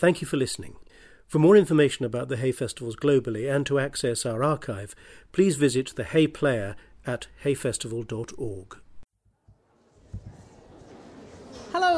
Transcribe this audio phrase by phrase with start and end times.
[0.00, 0.76] Thank you for listening.
[1.26, 4.94] For more information about the Hay Festivals globally and to access our archive,
[5.30, 8.78] please visit the Hay Player at hayfestival.org.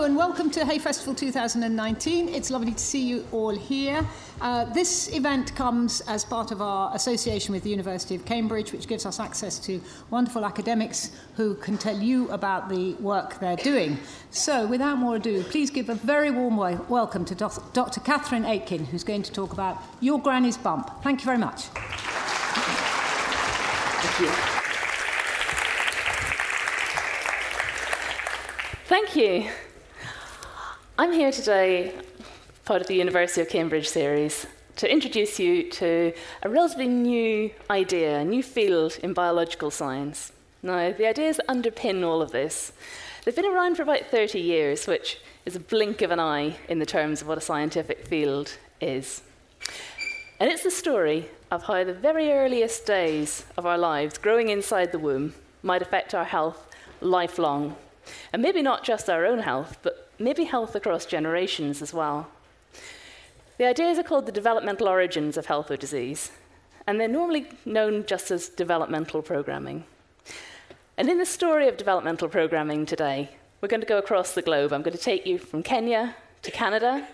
[0.02, 2.28] Hello and welcome to Hay Festival 2019.
[2.28, 4.04] It's lovely to see you all here.
[4.40, 8.88] Uh, this event comes as part of our association with the University of Cambridge, which
[8.88, 9.80] gives us access to
[10.10, 13.96] wonderful academics who can tell you about the work they're doing.
[14.32, 16.56] So, without more ado, please give a very warm
[16.88, 18.00] welcome to Dr.
[18.00, 20.90] Catherine Aiken, who's going to talk about Your Granny's Bump.
[21.04, 21.66] Thank you very much.
[24.02, 24.26] Thank you.
[28.88, 29.48] Thank you.
[30.98, 31.94] I'm here today,
[32.66, 34.46] part of the University of Cambridge series,
[34.76, 40.32] to introduce you to a relatively new idea, a new field in biological science.
[40.62, 42.74] Now, the ideas that underpin all of this,
[43.24, 46.78] they've been around for about 30 years, which is a blink of an eye in
[46.78, 49.22] the terms of what a scientific field is.
[50.38, 54.92] And it's the story of how the very earliest days of our lives, growing inside
[54.92, 56.68] the womb, might affect our health
[57.00, 57.76] lifelong
[58.32, 62.28] and maybe not just our own health, but maybe health across generations as well.
[63.58, 66.30] The ideas are called the developmental origins of health or disease,
[66.86, 69.84] and they're normally known just as developmental programming.
[70.96, 74.72] And in the story of developmental programming today, we're going to go across the globe.
[74.72, 77.06] I'm going to take you from Kenya to Canada.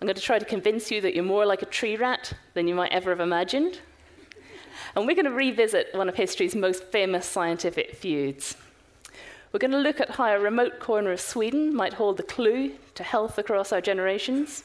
[0.00, 2.68] I'm going to try to convince you that you're more like a tree rat than
[2.68, 3.80] you might ever have imagined.
[4.94, 8.56] And we're going to revisit one of history's most famous scientific feuds
[9.54, 12.72] we're going to look at how a remote corner of Sweden might hold the clue
[12.96, 14.64] to health across our generations.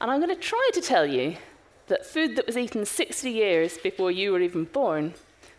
[0.00, 1.36] And I'm going to try to tell you
[1.88, 5.12] that food that was eaten 60 years before you were even born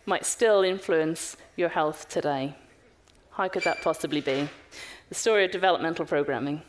[0.06, 2.56] might still influence your health today.
[3.30, 4.48] How could that possibly be?
[5.08, 6.62] The story of developmental programming.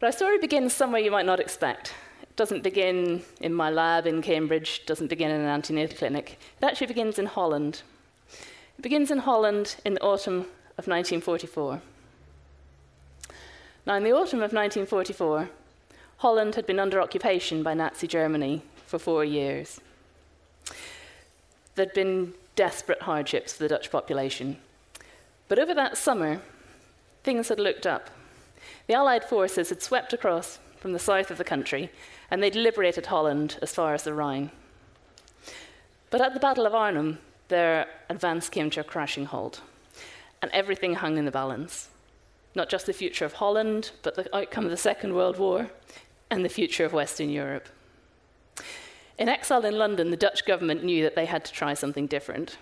[0.00, 1.94] But our story begins somewhere you might not expect.
[2.20, 6.38] It doesn't begin in my lab in Cambridge, doesn't begin in an antenatal clinic.
[6.60, 7.80] It actually begins in Holland.
[8.78, 10.46] It begins in Holland in the autumn
[10.78, 11.80] of 1944.
[13.84, 15.50] Now, in the autumn of 1944,
[16.18, 19.80] Holland had been under occupation by Nazi Germany for four years.
[21.74, 24.58] There'd been desperate hardships for the Dutch population.
[25.48, 26.40] But over that summer,
[27.24, 28.10] things had looked up.
[28.86, 31.90] The Allied forces had swept across from the south of the country,
[32.30, 34.52] and they'd liberated Holland as far as the Rhine.
[36.10, 37.18] But at the Battle of Arnhem,
[37.48, 39.60] their advance came to a crashing halt.
[40.40, 41.88] And everything hung in the balance.
[42.54, 45.70] Not just the future of Holland, but the outcome of the Second World War
[46.30, 47.68] and the future of Western Europe.
[49.18, 52.56] In exile in London, the Dutch government knew that they had to try something different.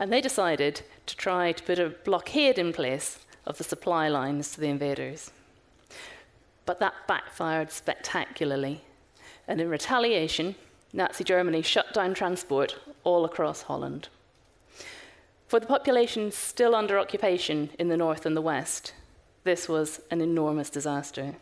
[0.00, 4.52] And they decided to try to put a blockade in place of the supply lines
[4.52, 5.30] to the invaders.
[6.66, 8.82] But that backfired spectacularly.
[9.46, 10.56] And in retaliation,
[10.92, 14.08] Nazi Germany shut down transport all across Holland.
[15.48, 18.94] For the population still under occupation in the north and the west,
[19.44, 21.34] this was an enormous disaster.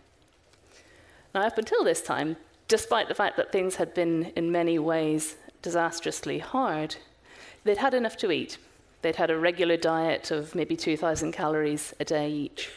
[1.34, 2.36] Now, up until this time,
[2.68, 6.96] despite the fact that things had been in many ways disastrously hard,
[7.64, 8.58] they'd had enough to eat.
[9.02, 12.70] They'd had a regular diet of maybe 2,000 calories a day each.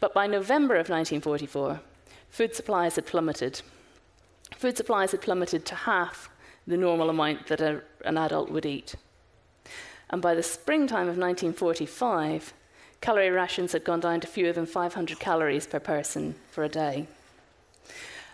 [0.00, 1.80] But by November of 1944,
[2.30, 3.62] food supplies had plummeted.
[4.56, 6.28] Food supplies had plummeted to half
[6.66, 8.94] the normal amount that a, an adult would eat.
[10.10, 12.52] And by the springtime of 1945,
[13.00, 17.06] calorie rations had gone down to fewer than 500 calories per person for a day.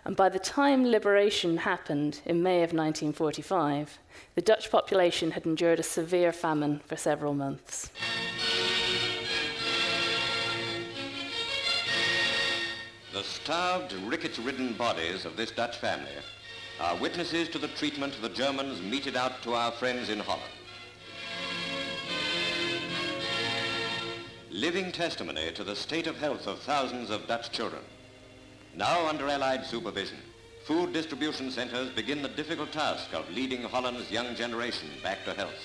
[0.05, 3.99] And by the time liberation happened in May of 1945,
[4.35, 7.91] the Dutch population had endured a severe famine for several months.
[13.13, 16.11] The starved, rickets ridden bodies of this Dutch family
[16.81, 20.45] are witnesses to the treatment the Germans meted out to our friends in Holland.
[24.51, 27.83] Living testimony to the state of health of thousands of Dutch children.
[28.77, 30.19] Now under Allied supervision,
[30.65, 35.65] food distribution centers begin the difficult task of leading Holland's young generation back to health.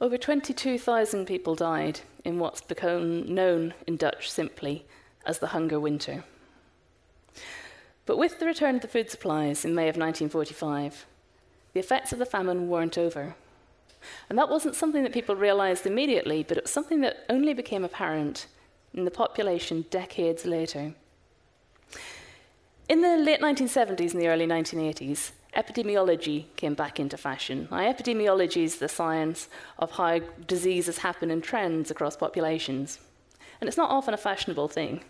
[0.00, 4.86] Over 22,000 people died in what's become known in Dutch simply
[5.26, 6.24] as the Hunger Winter.
[8.06, 11.06] But with the return of the food supplies in May of 1945,
[11.72, 13.34] the effects of the famine weren't over.
[14.28, 17.84] And that wasn't something that people realized immediately, but it was something that only became
[17.84, 18.46] apparent
[18.92, 20.94] in the population decades later.
[22.88, 27.66] In the late 1970s and the early 1980s, epidemiology came back into fashion.
[27.70, 29.48] Now, epidemiology is the science
[29.78, 32.98] of how diseases happen in trends across populations.
[33.60, 35.02] And it's not often a fashionable thing.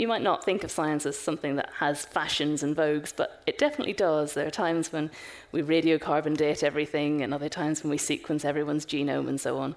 [0.00, 3.58] You might not think of science as something that has fashions and vogues, but it
[3.58, 4.32] definitely does.
[4.32, 5.10] There are times when
[5.52, 9.74] we radiocarbon date everything, and other times when we sequence everyone's genome and so on.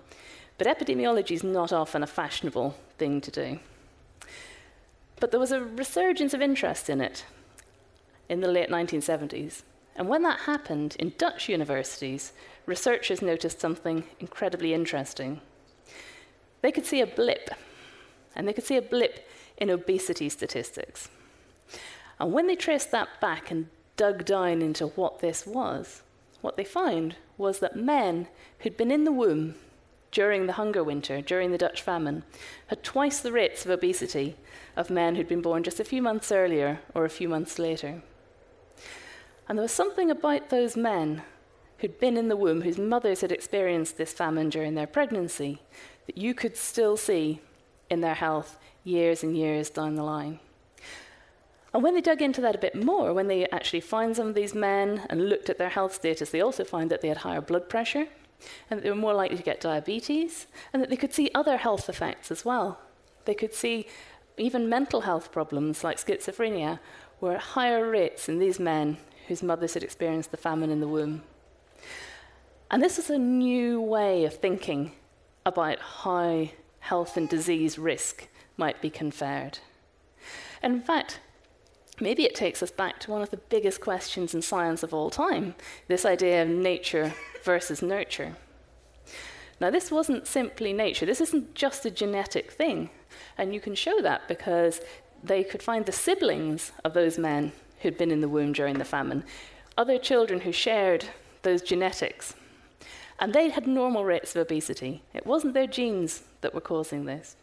[0.57, 3.59] But epidemiology is not often a fashionable thing to do.
[5.19, 7.25] But there was a resurgence of interest in it
[8.29, 9.63] in the late 1970s.
[9.97, 12.31] And when that happened in Dutch universities,
[12.65, 15.41] researchers noticed something incredibly interesting.
[16.61, 17.49] They could see a blip,
[18.37, 19.27] and they could see a blip
[19.57, 21.09] in obesity statistics.
[22.19, 23.67] And when they traced that back and
[23.97, 26.01] dug down into what this was,
[26.41, 28.27] what they found was that men
[28.59, 29.55] who'd been in the womb
[30.11, 32.23] during the hunger winter, during the Dutch famine,
[32.67, 34.35] had twice the rates of obesity
[34.75, 38.01] of men who'd been born just a few months earlier or a few months later.
[39.47, 41.23] And there was something about those men
[41.79, 45.61] who'd been in the womb, whose mothers had experienced this famine during their pregnancy,
[46.05, 47.41] that you could still see
[47.89, 50.39] in their health years and years down the line.
[51.73, 54.35] And when they dug into that a bit more, when they actually found some of
[54.35, 57.41] these men and looked at their health status, they also found that they had higher
[57.41, 58.07] blood pressure,
[58.69, 61.57] and that they were more likely to get diabetes, and that they could see other
[61.57, 62.79] health effects as well.
[63.25, 63.87] They could see
[64.37, 66.79] even mental health problems like schizophrenia
[67.21, 68.97] were at higher rates in these men
[69.27, 71.23] whose mothers had experienced the famine in the womb.
[72.69, 74.91] And this is a new way of thinking
[75.45, 76.49] about how
[76.79, 78.27] health and disease risk
[78.57, 79.59] might be conferred.
[80.61, 81.19] In fact,
[81.99, 85.09] maybe it takes us back to one of the biggest questions in science of all
[85.09, 85.55] time
[85.87, 87.13] this idea of nature
[87.43, 88.35] versus nurture.
[89.59, 92.89] Now, this wasn't simply nature, this isn't just a genetic thing.
[93.37, 94.81] And you can show that because
[95.23, 97.51] they could find the siblings of those men
[97.81, 99.23] who'd been in the womb during the famine,
[99.77, 101.05] other children who shared
[101.43, 102.35] those genetics.
[103.19, 105.03] And they had normal rates of obesity.
[105.13, 107.35] It wasn't their genes that were causing this.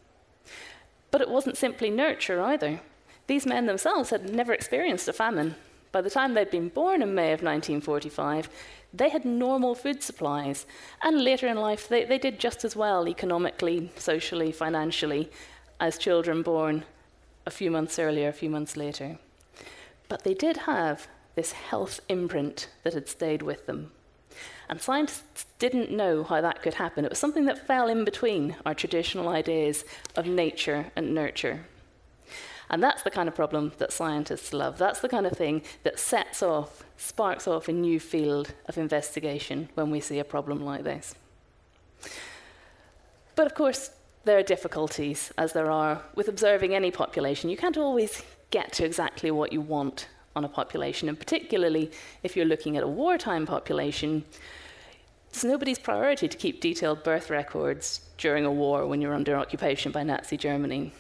[1.11, 2.81] But it wasn't simply nurture either.
[3.27, 5.57] These men themselves had never experienced a famine.
[5.93, 8.49] By the time they'd been born in May of 1945,
[8.93, 10.67] they had normal food supplies.
[11.03, 15.31] And later in life, they, they did just as well economically, socially, financially,
[15.81, 16.85] as children born
[17.47, 19.19] a few months earlier, a few months later.
[20.09, 23.93] But they did have this health imprint that had stayed with them.
[24.71, 27.05] And scientists didn't know how that could happen.
[27.05, 29.85] It was something that fell in between our traditional ideas
[30.15, 31.67] of nature and nurture.
[32.71, 34.79] And that's the kind of problem that scientists love.
[34.79, 39.69] That's the kind of thing that sets off, sparks off a new field of investigation
[39.75, 41.17] when we see a problem like this.
[43.35, 43.91] But of course,
[44.25, 47.51] there are difficulties, as there are with observing any population.
[47.51, 51.91] You can't always get to exactly what you want on a population, and particularly
[52.23, 54.25] if you're looking at a wartime population,
[55.29, 59.93] it's nobody's priority to keep detailed birth records during a war when you're under occupation
[59.93, 60.93] by Nazi Germany.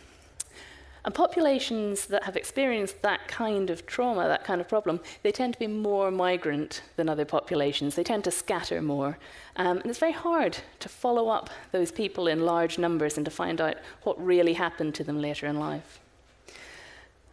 [1.04, 5.54] And populations that have experienced that kind of trauma, that kind of problem, they tend
[5.54, 7.94] to be more migrant than other populations.
[7.94, 9.18] They tend to scatter more.
[9.56, 13.30] Um, and it's very hard to follow up those people in large numbers and to
[13.30, 16.00] find out what really happened to them later in life.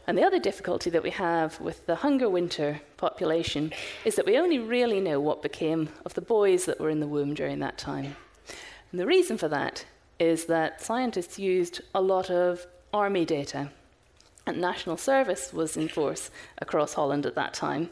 [0.08, 3.74] And the other difficulty that we have with the hunger winter population
[4.06, 7.08] is that we only really know what became of the boys that were in the
[7.08, 8.16] womb during that time.
[8.92, 9.86] And the reason for that
[10.18, 13.70] is that scientists used a lot of army data.
[14.46, 17.90] And national service was in force across Holland at that time.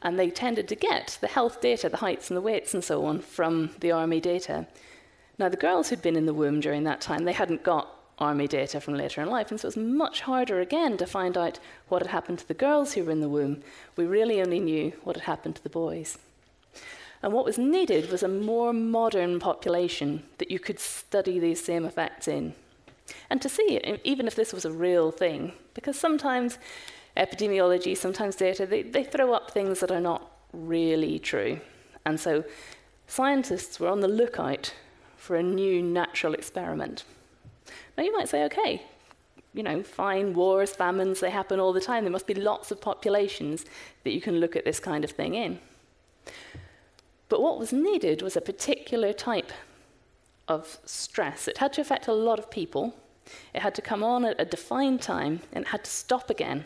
[0.00, 3.04] And they tended to get the health data, the heights and the weights and so
[3.04, 4.66] on, from the army data.
[5.38, 8.46] Now, the girls who'd been in the womb during that time, they hadn't got army
[8.46, 9.50] data from later in life.
[9.50, 12.54] And so it was much harder again to find out what had happened to the
[12.54, 13.62] girls who were in the womb.
[13.96, 16.18] We really only knew what had happened to the boys.
[17.22, 21.84] And what was needed was a more modern population that you could study these same
[21.84, 22.54] effects in.
[23.30, 26.58] And to see it, even if this was a real thing, because sometimes
[27.16, 31.60] epidemiology, sometimes data, they, they throw up things that are not really true.
[32.04, 32.44] And so
[33.06, 34.74] scientists were on the lookout
[35.16, 37.04] for a new natural experiment.
[38.02, 38.82] Now you might say, okay,
[39.54, 42.02] you know, fine, wars, famines, they happen all the time.
[42.02, 43.64] There must be lots of populations
[44.02, 45.60] that you can look at this kind of thing in.
[47.28, 49.52] But what was needed was a particular type
[50.48, 51.46] of stress.
[51.46, 52.92] It had to affect a lot of people,
[53.54, 56.64] it had to come on at a defined time, and it had to stop again.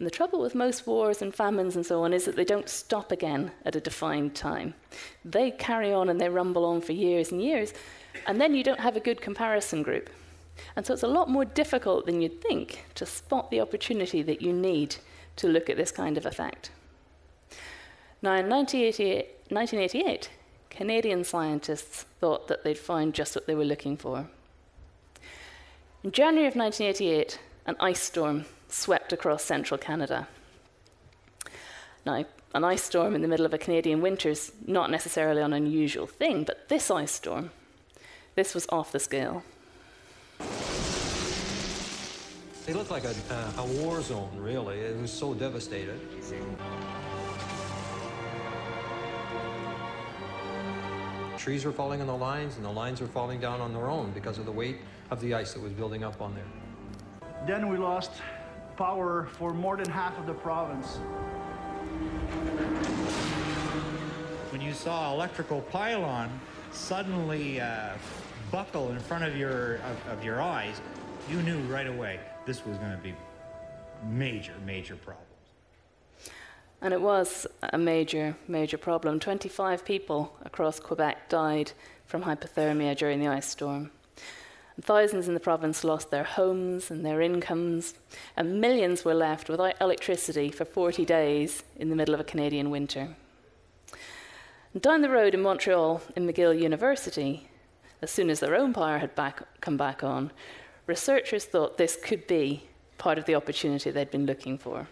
[0.00, 2.68] And the trouble with most wars and famines and so on is that they don't
[2.68, 4.74] stop again at a defined time.
[5.24, 7.72] They carry on and they rumble on for years and years,
[8.26, 10.10] and then you don't have a good comparison group.
[10.76, 14.42] And so it's a lot more difficult than you'd think to spot the opportunity that
[14.42, 14.96] you need
[15.36, 16.70] to look at this kind of effect.
[18.22, 20.30] Now, in 1988, 1988
[20.70, 24.28] Canadian scientists thought that they'd found just what they were looking for.
[26.02, 30.26] In January of 1988, an ice storm swept across central Canada.
[32.04, 35.52] Now, an ice storm in the middle of a Canadian winter is not necessarily an
[35.52, 37.50] unusual thing, but this ice storm,
[38.34, 39.44] this was off the scale.
[42.66, 44.78] It looked like a, uh, a war zone, really.
[44.78, 46.00] It was so devastated.
[51.36, 54.12] Trees were falling on the lines, and the lines were falling down on their own
[54.12, 54.78] because of the weight
[55.10, 56.46] of the ice that was building up on there.
[57.46, 58.12] Then we lost
[58.78, 60.96] power for more than half of the province.
[64.50, 66.40] When you saw electrical pylon
[66.72, 67.90] suddenly uh,
[68.50, 70.80] buckle in front of your of, of your eyes,
[71.28, 73.14] you knew right away this was going to be
[74.06, 75.24] major, major problems.
[76.80, 79.18] And it was a major, major problem.
[79.18, 81.72] 25 people across Quebec died
[82.06, 83.90] from hypothermia during the ice storm.
[84.76, 87.94] And thousands in the province lost their homes and their incomes,
[88.36, 92.70] and millions were left without electricity for 40 days in the middle of a Canadian
[92.70, 93.16] winter.
[94.78, 97.48] Down the road in Montreal, in McGill University,
[98.02, 100.32] as soon as their own power had back, come back on,
[100.86, 102.64] researchers thought this could be
[102.98, 104.86] part of the opportunity they'd been looking for.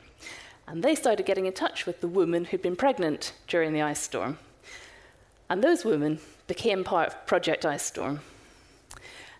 [0.66, 4.00] And they started getting in touch with the women who'd been pregnant during the ice
[4.00, 4.38] storm.
[5.50, 8.20] And those women became part of Project Ice Storm.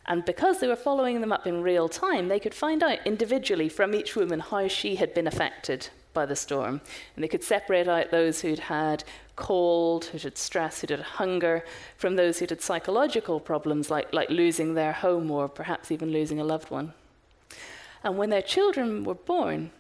[0.07, 3.69] And because they were following them up in real time, they could find out individually
[3.69, 6.81] from each woman how she had been affected by the storm.
[7.15, 9.05] And they could separate out those who'd had
[9.37, 11.65] cold, who'd had stress, who'd had hunger,
[11.97, 16.41] from those who'd had psychological problems like, like losing their home or perhaps even losing
[16.41, 16.93] a loved one.
[18.05, 19.71] And when their children were born,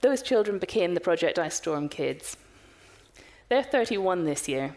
[0.00, 2.36] those children became the Project Ice Storm kids.
[3.48, 4.76] They're 31 this year,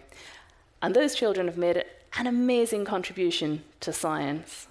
[0.82, 1.84] and those children have made
[2.18, 4.68] an amazing contribution to science.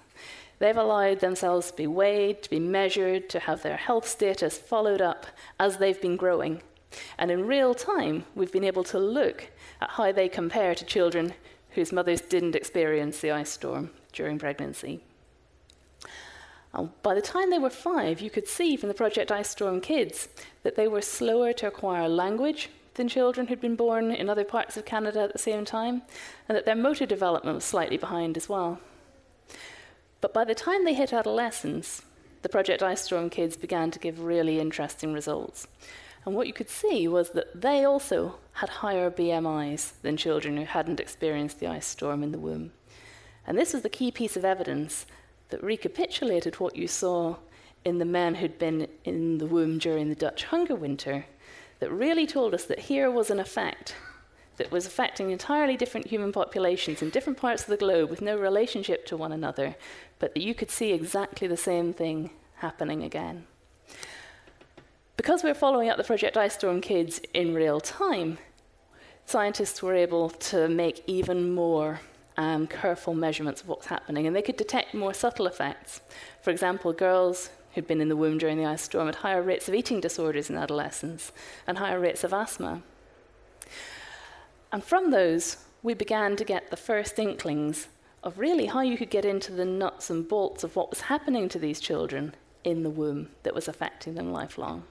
[0.63, 5.01] They've allowed themselves to be weighed, to be measured, to have their health status followed
[5.01, 5.25] up
[5.59, 6.61] as they've been growing.
[7.17, 9.51] And in real time, we've been able to look
[9.81, 11.33] at how they compare to children
[11.71, 15.01] whose mothers didn't experience the ice storm during pregnancy.
[16.73, 19.81] And by the time they were five, you could see from the Project Ice Storm
[19.81, 20.29] kids
[20.63, 24.77] that they were slower to acquire language than children who'd been born in other parts
[24.77, 26.03] of Canada at the same time,
[26.47, 28.79] and that their motor development was slightly behind as well.
[30.23, 32.01] But by the time they hit adolescence,
[32.43, 35.67] the Project Ice Storm kids began to give really interesting results.
[36.23, 40.63] And what you could see was that they also had higher BMIs than children who
[40.63, 42.71] hadn't experienced the ice storm in the womb.
[43.45, 45.05] And this was the key piece of evidence
[45.49, 47.35] that recapitulated what you saw
[47.83, 51.25] in the men who'd been in the womb during the Dutch hunger winter,
[51.79, 53.93] that really told us that here was an effect
[54.57, 58.37] that was affecting entirely different human populations in different parts of the globe with no
[58.37, 59.75] relationship to one another,
[60.19, 63.45] but that you could see exactly the same thing happening again.
[65.17, 68.37] Because we're following up the Project Ice Storm kids in real time,
[69.25, 72.01] scientists were able to make even more
[72.37, 76.01] um, careful measurements of what's happening, and they could detect more subtle effects.
[76.41, 79.67] For example, girls who'd been in the womb during the ice storm had higher rates
[79.67, 81.31] of eating disorders in adolescence
[81.67, 82.81] and higher rates of asthma.
[84.73, 87.89] And from those, we began to get the first inklings
[88.23, 91.47] of really how you could get into the nuts and bolts of what was happening
[91.49, 94.83] to these children in the womb that was affecting them lifelong.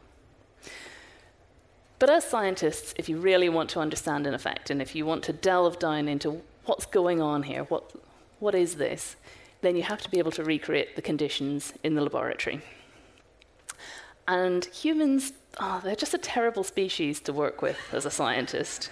[1.98, 5.24] But as scientists, if you really want to understand an effect and if you want
[5.24, 7.92] to delve down into what's going on here, what,
[8.38, 9.16] what is this,
[9.62, 12.60] then you have to be able to recreate the conditions in the laboratory.
[14.28, 18.88] And humans, oh, they're just a terrible species to work with as a scientist.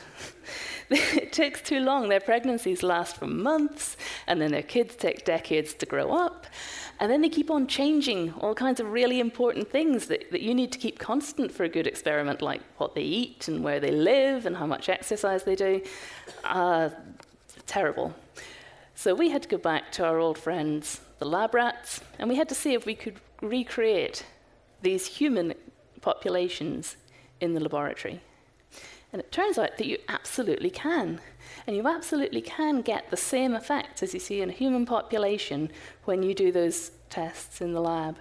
[0.90, 2.08] it takes too long.
[2.08, 3.96] Their pregnancies last for months,
[4.26, 6.46] and then their kids take decades to grow up.
[6.98, 10.54] And then they keep on changing all kinds of really important things that, that you
[10.54, 13.92] need to keep constant for a good experiment, like what they eat and where they
[13.92, 15.80] live and how much exercise they do.
[16.44, 16.90] Uh,
[17.66, 18.14] terrible.
[18.96, 22.36] So we had to go back to our old friends, the lab rats, and we
[22.36, 24.26] had to see if we could recreate
[24.82, 25.54] these human
[26.00, 26.96] populations
[27.40, 28.20] in the laboratory.
[29.12, 31.20] And it turns out that you absolutely can.
[31.66, 35.70] And you absolutely can get the same effects as you see in a human population
[36.04, 38.16] when you do those tests in the lab.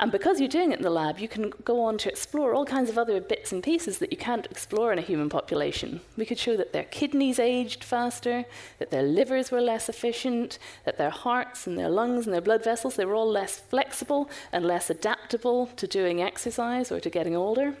[0.00, 2.64] And because you're doing it in the lab, you can go on to explore all
[2.64, 6.00] kinds of other bits and pieces that you can't explore in a human population.
[6.16, 8.44] We could show that their kidneys aged faster,
[8.78, 12.64] that their livers were less efficient, that their hearts and their lungs and their blood
[12.64, 17.36] vessels, they were all less flexible and less adaptable to doing exercise or to getting
[17.36, 17.76] older.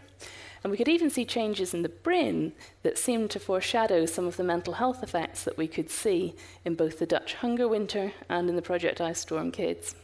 [0.62, 2.52] And we could even see changes in the brain
[2.84, 6.76] that seemed to foreshadow some of the mental health effects that we could see in
[6.76, 9.96] both the Dutch hunger winter and in the Project Ice Storm kids.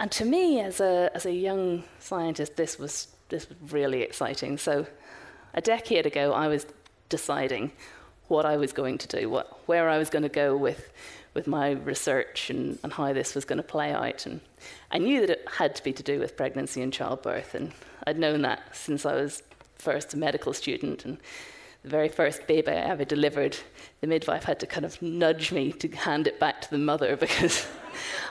[0.00, 4.56] And to me, as a, as a young scientist, this was, this was really exciting.
[4.56, 4.86] So
[5.52, 6.66] a decade ago, I was
[7.10, 7.70] deciding
[8.28, 10.90] what I was going to do, what, where I was going to go with,
[11.34, 14.24] with my research and, and how this was going to play out.
[14.24, 14.40] And
[14.90, 17.72] I knew that it had to be to do with pregnancy and childbirth, and
[18.06, 19.42] I'd known that since I was
[19.76, 21.04] first a medical student.
[21.04, 21.18] And
[21.82, 23.56] the very first baby I ever delivered,
[24.00, 27.16] the midwife had to kind of nudge me to hand it back to the mother
[27.26, 27.66] because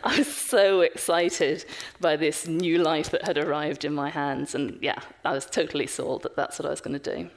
[0.04, 1.66] I was so excited
[2.00, 4.56] by this new life that had arrived in my hands.
[4.56, 7.30] And yeah, I was totally sold that that's what I was going to do.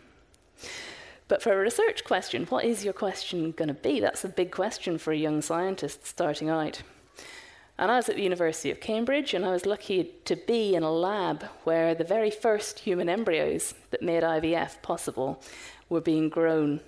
[1.28, 4.00] But for a research question, what is your question going to be?
[4.00, 6.82] That's a big question for a young scientist starting out.
[7.78, 10.82] And I was at the University of Cambridge, and I was lucky to be in
[10.82, 15.42] a lab where the very first human embryos that made IVF possible
[15.88, 16.80] were being grown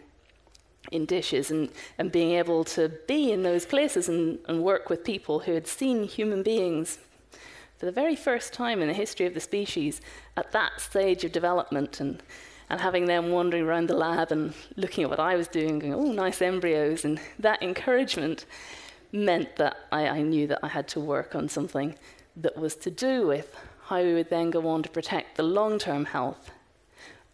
[0.92, 5.02] in dishes and, and being able to be in those places and, and work with
[5.02, 6.98] people who had seen human beings
[7.78, 10.00] for the very first time in the history of the species
[10.36, 12.22] at that stage of development and
[12.70, 15.94] and having them wandering around the lab and looking at what I was doing, going,
[15.94, 17.04] oh, nice embryos.
[17.04, 18.46] And that encouragement
[19.14, 21.94] meant that I, I, knew that I had to work on something
[22.36, 25.78] that was to do with how we would then go on to protect the long
[25.78, 26.50] term health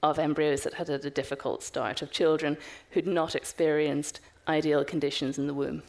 [0.03, 2.57] of embryos that had had a difficult start, of children
[2.91, 5.83] who'd not experienced ideal conditions in the womb.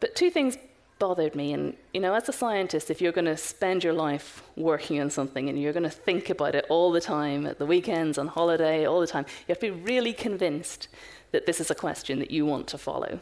[0.00, 0.56] But two things
[0.98, 1.52] bothered me.
[1.52, 5.10] And, you know, as a scientist, if you're going to spend your life working on
[5.10, 8.28] something and you're going to think about it all the time, at the weekends, on
[8.28, 10.86] holiday, all the time, you have to be really convinced
[11.32, 13.18] that this is a question that you want to follow.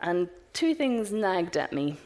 [0.00, 1.98] And two things nagged at me.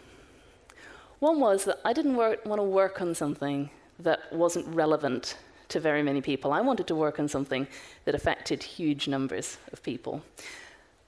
[1.21, 3.71] One was that I didn't want to work on something
[4.01, 5.37] that wasn't relevant
[5.69, 6.53] to very many people.
[6.53, 7.67] I wanted to work on something
[8.05, 10.23] that affected huge numbers of people.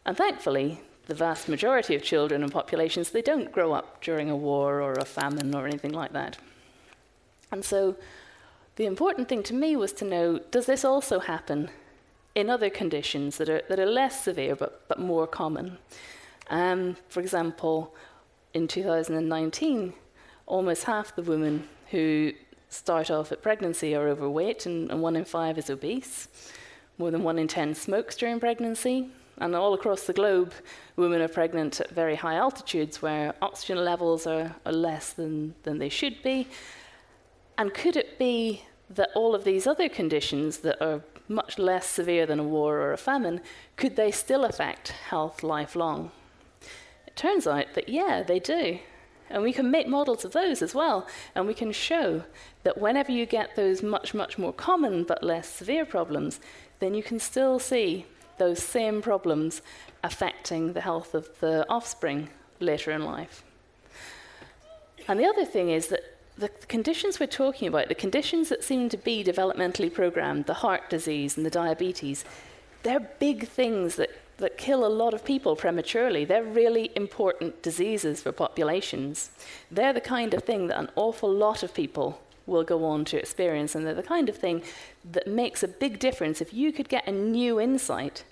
[0.04, 4.36] And thankfully, the vast majority of children and populations, they don't grow up during a
[4.36, 6.38] war or a famine or anything like that.
[7.52, 7.96] And so
[8.76, 11.70] the important thing to me was to know does this also happen
[12.34, 15.78] in other conditions that are, that are less severe but, but more common?
[16.48, 17.94] Um, for example,
[18.54, 19.92] in 2019,
[20.46, 22.32] almost half the women who
[22.68, 26.28] start off at pregnancy are overweight, and, and one in five is obese.
[26.98, 30.52] More than one in ten smokes during pregnancy, and all across the globe,
[30.96, 35.78] women are pregnant at very high altitudes where oxygen levels are, are less than, than
[35.78, 36.48] they should be.
[37.58, 42.24] And could it be that all of these other conditions that are much less severe
[42.24, 43.40] than a war or a famine,
[43.76, 46.10] could they still affect health lifelong?
[47.16, 48.78] Turns out that, yeah, they do.
[49.28, 51.08] And we can make models of those as well.
[51.34, 52.22] And we can show
[52.62, 56.38] that whenever you get those much, much more common but less severe problems,
[56.78, 58.06] then you can still see
[58.38, 59.62] those same problems
[60.04, 62.28] affecting the health of the offspring
[62.60, 63.42] later in life.
[65.08, 66.02] And the other thing is that
[66.36, 70.90] the conditions we're talking about, the conditions that seem to be developmentally programmed, the heart
[70.90, 72.24] disease and the diabetes,
[72.82, 76.24] they're big things that, that kill a lot of people prematurely.
[76.24, 79.30] They're really important diseases for populations.
[79.70, 83.18] They're the kind of thing that an awful lot of people will go on to
[83.18, 83.74] experience.
[83.74, 84.62] And they're the kind of thing
[85.10, 86.40] that makes a big difference.
[86.40, 88.24] If you could get a new insight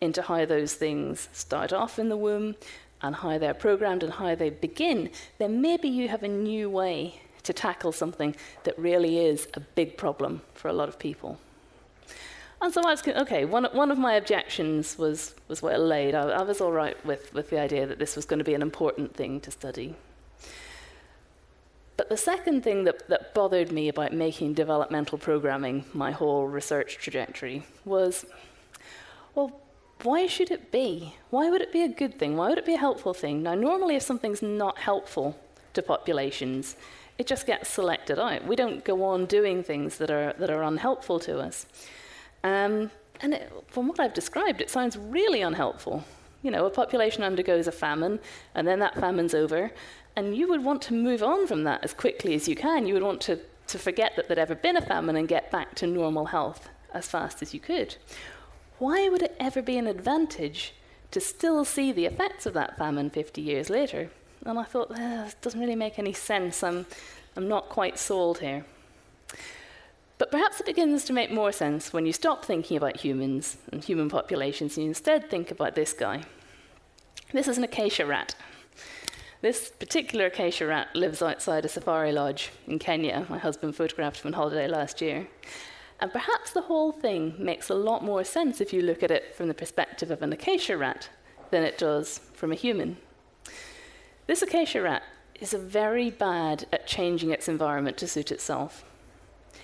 [0.00, 2.54] into how those things start off in the womb
[3.02, 7.20] and how they're programmed and how they begin, then maybe you have a new way
[7.42, 11.38] to tackle something that really is a big problem for a lot of people.
[12.62, 13.44] And so I was okay.
[13.46, 16.14] One, one of my objections was, was well laid.
[16.14, 18.54] I, I was all right with, with the idea that this was going to be
[18.54, 19.94] an important thing to study.
[21.96, 26.98] But the second thing that, that bothered me about making developmental programming my whole research
[26.98, 28.26] trajectory was
[29.34, 29.60] well,
[30.02, 31.14] why should it be?
[31.30, 32.36] Why would it be a good thing?
[32.36, 33.42] Why would it be a helpful thing?
[33.42, 35.38] Now, normally, if something's not helpful
[35.74, 36.76] to populations,
[37.18, 38.46] it just gets selected out.
[38.46, 41.66] We don't go on doing things that are, that are unhelpful to us.
[42.42, 46.04] Um, and it, from what I've described, it sounds really unhelpful.
[46.42, 48.18] You know, a population undergoes a famine,
[48.54, 49.72] and then that famine's over,
[50.16, 52.86] and you would want to move on from that as quickly as you can.
[52.86, 55.74] You would want to, to forget that there'd ever been a famine and get back
[55.76, 57.96] to normal health as fast as you could.
[58.78, 60.74] Why would it ever be an advantage
[61.10, 64.10] to still see the effects of that famine 50 years later?
[64.46, 66.62] And I thought, this doesn't really make any sense.
[66.62, 66.86] I'm,
[67.36, 68.64] I'm not quite sold here.
[70.20, 73.82] But perhaps it begins to make more sense when you stop thinking about humans and
[73.82, 76.24] human populations and you instead think about this guy.
[77.32, 78.34] This is an acacia rat.
[79.40, 83.24] This particular acacia rat lives outside a safari lodge in Kenya.
[83.30, 85.26] My husband photographed him on holiday last year.
[86.00, 89.34] And perhaps the whole thing makes a lot more sense if you look at it
[89.34, 91.08] from the perspective of an acacia rat
[91.50, 92.98] than it does from a human.
[94.26, 95.02] This acacia rat
[95.40, 98.84] is very bad at changing its environment to suit itself.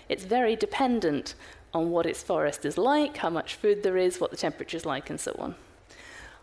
[0.08, 1.34] It's very dependent
[1.74, 4.86] on what its forest is like, how much food there is, what the temperature is
[4.86, 5.54] like, and so on.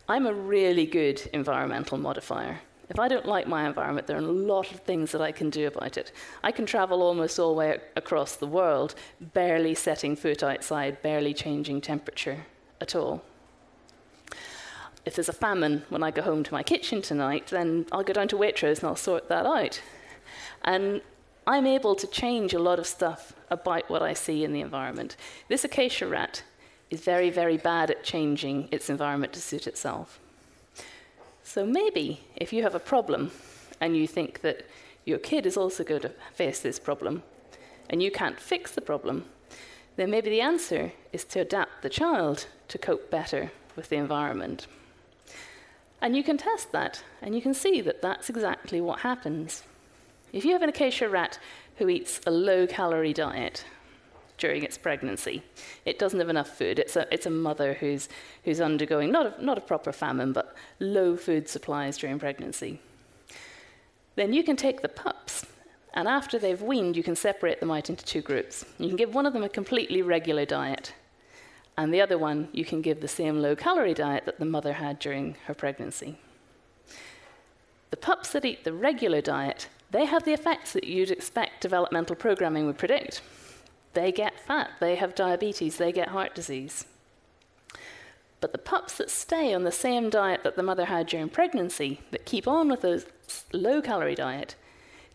[0.07, 2.59] I'm a really good environmental modifier.
[2.89, 4.23] If I don't like my environment, there are a
[4.53, 6.11] lot of things that I can do about it.
[6.43, 11.33] I can travel almost all the way across the world, barely setting foot outside, barely
[11.33, 12.45] changing temperature
[12.81, 13.23] at all.
[15.05, 18.13] If there's a famine when I go home to my kitchen tonight, then I'll go
[18.13, 19.81] down to Waitrose and I'll sort that out.
[20.63, 21.01] And
[21.45, 25.17] I'm able to change a lot of stuff about what I see in the environment.
[25.49, 26.43] This acacia rat
[26.89, 30.19] is very, very bad at changing its environment to suit itself.
[31.43, 33.31] So maybe if you have a problem
[33.81, 34.65] and you think that
[35.05, 37.23] your kid is also going to face this problem
[37.89, 39.25] and you can't fix the problem,
[39.97, 44.67] then maybe the answer is to adapt the child to cope better with the environment.
[46.01, 49.63] And you can test that and you can see that that's exactly what happens.
[50.33, 51.37] If you have an acacia rat
[51.77, 53.63] who eats a low calorie diet
[54.39, 55.43] during its pregnancy,
[55.85, 56.79] it doesn't have enough food.
[56.79, 58.09] It's a, it's a mother who's,
[58.43, 62.81] who's undergoing not a, not a proper famine, but low food supplies during pregnancy.
[64.15, 65.45] Then you can take the pups,
[65.93, 68.65] and after they've weaned, you can separate them out into two groups.
[68.79, 70.95] You can give one of them a completely regular diet,
[71.77, 74.73] and the other one you can give the same low calorie diet that the mother
[74.73, 76.17] had during her pregnancy.
[77.91, 82.15] The pups that eat the regular diet they have the effects that you'd expect developmental
[82.15, 83.21] programming would predict.
[83.93, 86.85] They get fat, they have diabetes, they get heart disease.
[88.41, 92.01] But the pups that stay on the same diet that the mother had during pregnancy,
[92.09, 93.03] that keep on with a
[93.53, 94.55] low calorie diet,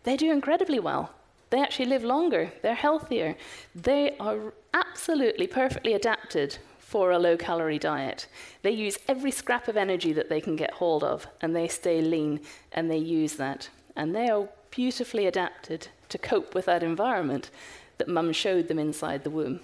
[0.03, 1.11] they do incredibly well.
[1.49, 3.35] They actually live longer, they're healthier.
[3.75, 8.27] They are absolutely perfectly adapted for a low calorie diet.
[8.61, 12.01] They use every scrap of energy that they can get hold of, and they stay
[12.01, 12.39] lean,
[12.71, 13.69] and they use that.
[13.95, 17.49] And they are beautifully adapted to cope with that environment
[17.97, 19.59] that mum showed them inside the womb.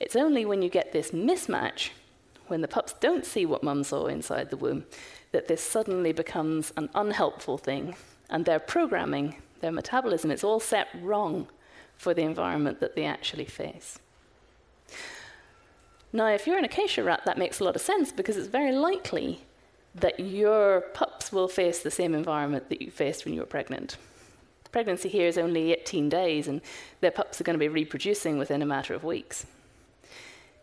[0.00, 1.90] It's only when you get this mismatch,
[2.48, 4.84] when the pups don't see what mum saw inside the womb,
[5.32, 7.94] that this suddenly becomes an unhelpful thing,
[8.28, 11.46] and their programming, their metabolism, it's all set wrong
[11.96, 13.98] for the environment that they actually face.
[16.12, 18.72] Now, if you're an acacia rat, that makes a lot of sense because it's very
[18.72, 19.44] likely
[19.94, 23.96] that your pups will face the same environment that you faced when you were pregnant.
[24.72, 26.60] Pregnancy here is only 18 days, and
[27.00, 29.46] their pups are going to be reproducing within a matter of weeks.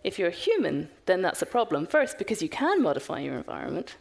[0.04, 1.88] If you're a human, then that's a problem.
[1.88, 3.96] First, because you can modify your environment,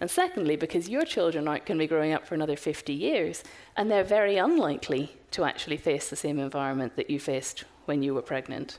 [0.00, 3.44] and secondly, because your children aren't going to be growing up for another 50 years,
[3.76, 8.14] and they're very unlikely to actually face the same environment that you faced when you
[8.14, 8.78] were pregnant.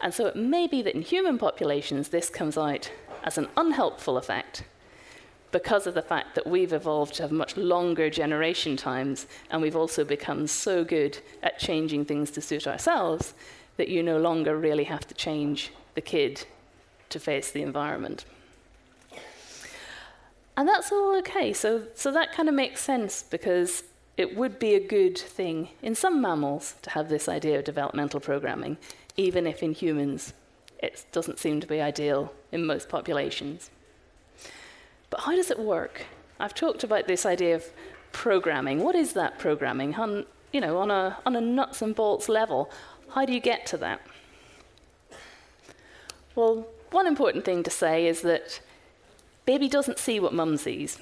[0.00, 2.90] And so it may be that in human populations, this comes out
[3.24, 4.62] as an unhelpful effect
[5.50, 9.76] because of the fact that we've evolved to have much longer generation times and we've
[9.76, 13.34] also become so good at changing things to suit ourselves
[13.76, 16.44] that you no longer really have to change the kid
[17.08, 18.24] to face the environment.
[20.56, 21.52] And that's all okay.
[21.52, 23.84] So, so that kind of makes sense because
[24.16, 28.18] it would be a good thing in some mammals to have this idea of developmental
[28.18, 28.76] programming,
[29.16, 30.34] even if in humans
[30.80, 33.70] it doesn't seem to be ideal in most populations.
[35.10, 36.06] But how does it work?
[36.40, 37.64] I've talked about this idea of
[38.12, 38.82] programming.
[38.82, 39.94] What is that programming?
[39.94, 42.70] On, you know, on a, on a nuts and bolts level,
[43.10, 44.00] how do you get to that?
[46.34, 48.60] Well, one important thing to say is that
[49.44, 50.98] baby doesn't see what mum sees.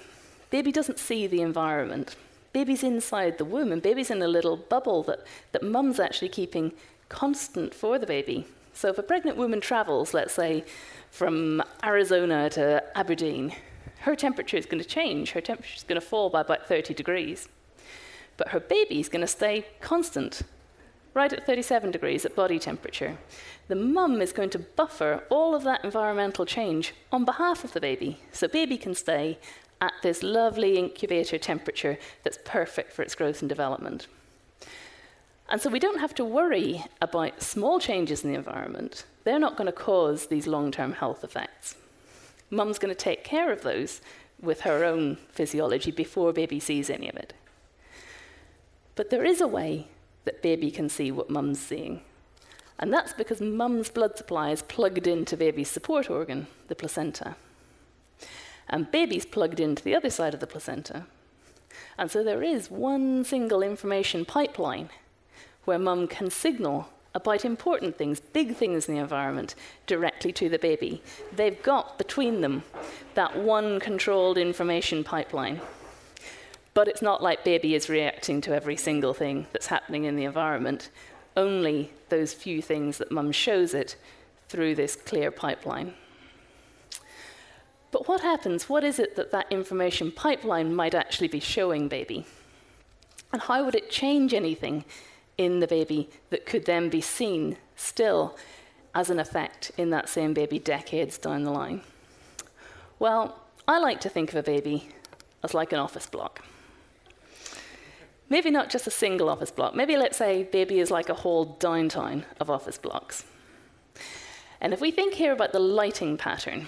[0.50, 2.16] Baby doesn't see the environment.
[2.52, 6.72] Baby's inside the womb, and baby's in a little bubble that, that mum's actually keeping
[7.08, 8.46] constant for the baby.
[8.72, 10.64] So if a pregnant woman travels, let's say,
[11.10, 13.52] from Arizona to Aberdeen,
[14.00, 15.32] her temperature is going to change.
[15.32, 17.48] Her temperature is going to fall by about 30 degrees.
[18.36, 20.42] But her baby is going to stay constant,
[21.14, 23.16] right at 37 degrees at body temperature.
[23.68, 27.80] The mum is going to buffer all of that environmental change on behalf of the
[27.80, 29.38] baby, so baby can stay
[29.80, 34.06] at this lovely incubator temperature that's perfect for its growth and development.
[35.48, 39.04] And so we don't have to worry about small changes in the environment.
[39.24, 41.76] They're not going to cause these long term health effects.
[42.50, 44.00] Mum's going to take care of those
[44.40, 47.32] with her own physiology before baby sees any of it.
[48.94, 49.88] But there is a way
[50.24, 52.02] that baby can see what mum's seeing.
[52.78, 57.36] And that's because mum's blood supply is plugged into baby's support organ, the placenta.
[58.68, 61.06] And baby's plugged into the other side of the placenta.
[61.96, 64.90] And so there is one single information pipeline
[65.64, 69.54] where mum can signal about important things, big things in the environment,
[69.86, 71.02] directly to the baby.
[71.34, 72.62] They've got between them
[73.14, 75.62] that one controlled information pipeline.
[76.74, 80.24] But it's not like baby is reacting to every single thing that's happening in the
[80.24, 80.90] environment,
[81.34, 83.96] only those few things that mum shows it
[84.48, 85.94] through this clear pipeline.
[87.92, 88.68] But what happens?
[88.68, 92.26] What is it that that information pipeline might actually be showing baby?
[93.32, 94.84] And how would it change anything
[95.38, 98.36] in the baby that could then be seen still
[98.94, 101.82] as an effect in that same baby decades down the line?
[102.98, 104.88] Well, I like to think of a baby
[105.42, 106.42] as like an office block.
[108.28, 109.74] Maybe not just a single office block.
[109.74, 113.24] Maybe let's say baby is like a whole downtown of office blocks.
[114.60, 116.66] And if we think here about the lighting pattern,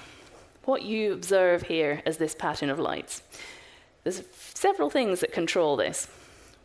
[0.65, 3.23] what you observe here is this pattern of lights,
[4.05, 4.23] there's
[4.55, 6.09] several things that control this.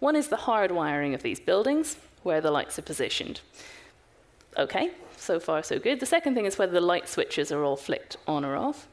[0.03, 3.39] One is the hard wiring of these buildings, where the lights are positioned.
[4.57, 6.01] Okay, so far so good.
[6.01, 8.85] The second thing is whether the light switches are all flicked on or off.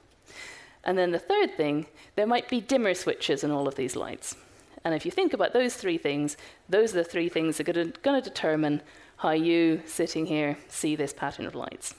[0.85, 4.37] And then the third thing, there might be dimmer switches in all of these lights.
[4.85, 6.37] And if you think about those three things,
[6.69, 8.81] those are the three things that are going to determine
[9.17, 11.93] how you, sitting here, see this pattern of lights.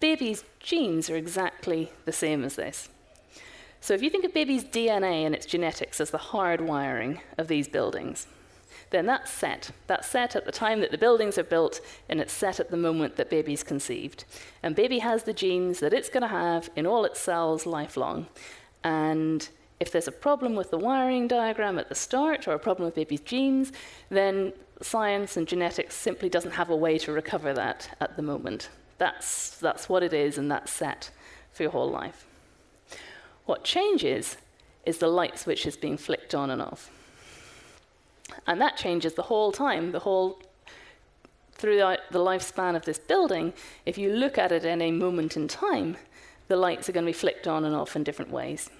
[0.00, 2.88] Babies' genes are exactly the same as this.
[3.84, 7.48] So if you think of baby's DNA and its genetics as the hard wiring of
[7.48, 8.26] these buildings,
[8.88, 9.72] then that's set.
[9.88, 12.78] That's set at the time that the buildings are built, and it's set at the
[12.78, 14.24] moment that baby's conceived.
[14.62, 18.26] And baby has the genes that it's going to have in all its cells lifelong.
[18.82, 19.46] And
[19.80, 22.94] if there's a problem with the wiring diagram at the start or a problem with
[22.94, 23.70] baby's genes,
[24.08, 28.70] then science and genetics simply doesn't have a way to recover that at the moment.
[28.96, 31.10] That's, that's what it is, and that's set
[31.52, 32.26] for your whole life.
[33.46, 34.36] What changes
[34.84, 36.90] is the light switch is being flicked on and off.
[38.46, 40.38] And that changes the whole time, the whole
[41.52, 43.52] throughout the lifespan of this building.
[43.86, 45.96] If you look at it in a moment in time,
[46.48, 48.70] the lights are going to be flicked on and off in different ways.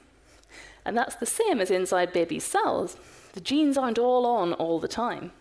[0.85, 2.97] And that's the same as inside baby cells.
[3.33, 5.33] The genes aren't all on all the time.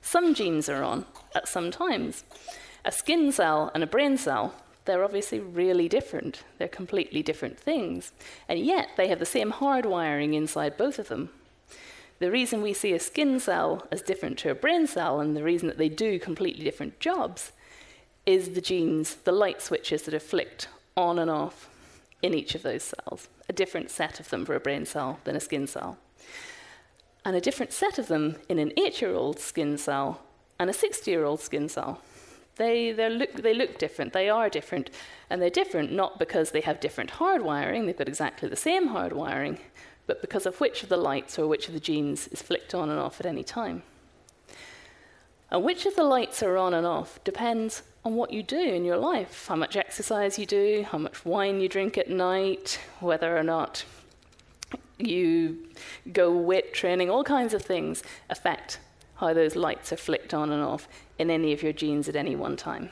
[0.00, 2.24] Some genes are on at some times.
[2.84, 6.42] A skin cell and a brain cell, they're obviously really different.
[6.58, 8.12] They're completely different things.
[8.48, 11.30] And yet they have the same hard wiring inside both of them.
[12.18, 15.42] The reason we see a skin cell as different to a brain cell and the
[15.42, 17.52] reason that they do completely different jobs
[18.26, 21.68] is the genes, the light switches that are flicked on and off
[22.20, 25.36] in each of those cells a different set of them for a brain cell than
[25.36, 25.98] a skin cell,
[27.24, 30.22] and a different set of them in an eight year old skin cell
[30.58, 32.00] and a 60 year old skin cell.
[32.56, 34.90] They, look, they look different, they are different,
[35.30, 39.58] and they're different not because they have different hardwiring, they've got exactly the same hardwiring,
[40.06, 42.90] but because of which of the lights or which of the genes is flicked on
[42.90, 43.82] and off at any time.
[45.50, 48.84] And which of the lights are on and off depends on what you do in
[48.84, 49.46] your life.
[49.48, 53.84] How much exercise you do, how much wine you drink at night, whether or not
[54.98, 55.68] you
[56.12, 58.78] go weight training, all kinds of things affect
[59.16, 60.88] how those lights are flicked on and off
[61.22, 62.90] in any of your genes at any one time.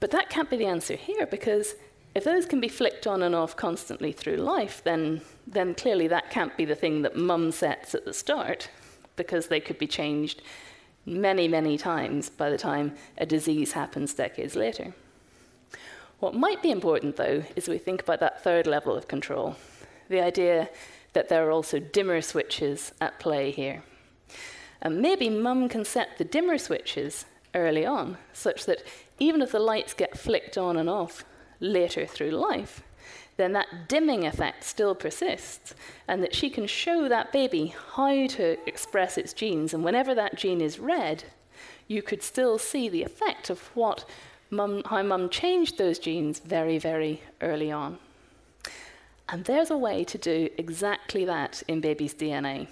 [0.00, 1.74] But that can't be the answer here because
[2.14, 6.30] if those can be flicked on and off constantly through life, then, then clearly that
[6.30, 8.70] can't be the thing that mum sets at the start
[9.16, 10.40] because they could be changed
[11.04, 14.94] many, many times by the time a disease happens decades later.
[16.18, 19.56] What might be important, though, is we think about that third level of control
[20.08, 20.68] the idea
[21.14, 23.82] that there are also dimmer switches at play here.
[24.86, 27.24] And maybe mum can set the dimmer switches
[27.56, 28.84] early on, such that
[29.18, 31.24] even if the lights get flicked on and off
[31.58, 32.84] later through life,
[33.36, 35.74] then that dimming effect still persists,
[36.06, 39.74] and that she can show that baby how to express its genes.
[39.74, 41.24] And whenever that gene is read,
[41.88, 44.08] you could still see the effect of what
[44.50, 47.98] mum, how mum changed those genes very, very early on.
[49.28, 52.68] And there's a way to do exactly that in baby's DNA.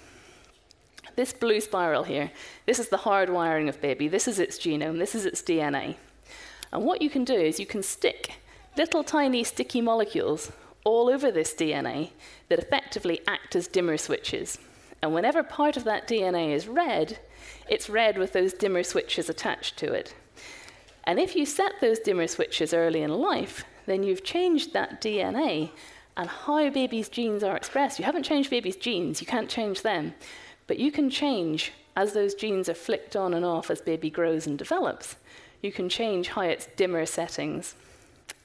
[1.15, 2.31] This blue spiral here,
[2.65, 4.07] this is the hard wiring of baby.
[4.07, 5.95] This is its genome, this is its DNA.
[6.73, 8.33] And what you can do is you can stick
[8.77, 10.51] little tiny sticky molecules
[10.83, 12.11] all over this DNA
[12.49, 14.59] that effectively act as dimmer switches.
[15.01, 17.19] And whenever part of that DNA is read,
[17.69, 20.13] it's read with those dimmer switches attached to it.
[21.05, 25.71] And if you set those dimmer switches early in life, then you've changed that DNA
[26.17, 27.99] and how baby's genes are expressed.
[27.99, 30.13] You haven't changed baby's genes, you can't change them.
[30.67, 34.47] But you can change as those genes are flicked on and off as baby grows
[34.47, 35.15] and develops.
[35.61, 37.75] You can change how its dimmer settings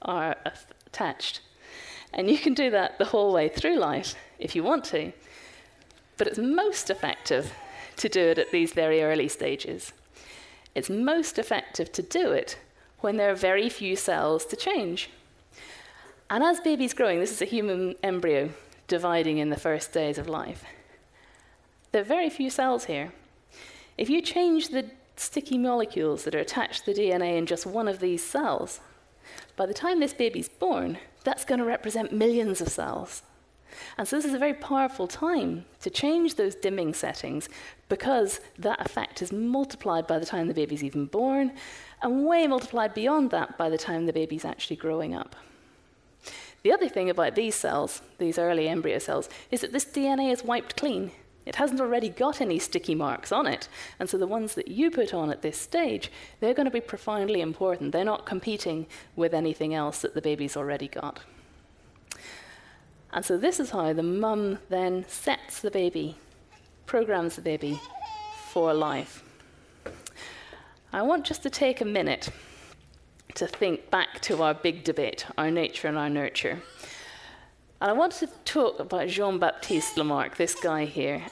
[0.03, 0.37] are
[0.87, 1.41] attached.
[2.13, 5.13] And you can do that the whole way through life if you want to.
[6.17, 7.53] But it's most effective
[7.97, 9.93] to do it at these very early stages.
[10.75, 12.59] It's most effective to do it
[13.01, 15.11] when there are very few cells to change.
[16.29, 18.51] And as baby's growing, this is a human embryo
[18.87, 20.65] dividing in the first days of life.
[21.93, 23.13] There are very few cells here.
[23.99, 27.89] If you change the sticky molecules that are attached to the DNA in just one
[27.89, 28.81] of these cells,
[29.57, 33.23] by the time this baby's born, that's going to represent millions of cells.
[33.99, 37.49] And so this is a very powerful time to change those dimming settings
[37.89, 41.53] because that effect is multiplied by the time the baby's even born
[42.03, 45.37] and way multiplied beyond that by the time the baby's actually growing up.
[46.63, 50.45] The other thing about these cells, these early embryo cells, is that this DNA is
[50.45, 51.11] wiped clean.
[51.47, 53.69] It hasn't already got any sticky marks on it.
[53.99, 56.81] And so the ones that you put on at this stage, they're going to be
[56.81, 57.93] profoundly important.
[57.93, 61.21] They're not competing with anything else that the baby's already got.
[63.13, 66.17] And so this is how the mum then sets the baby,
[66.87, 67.81] programs the baby
[68.51, 69.25] for life.
[70.93, 72.31] I want just to take a minute
[73.35, 76.63] to think back to our big debate, our nature and our nurture.
[77.81, 81.23] And I want to talk about Jean Baptiste Lamarck, this guy here.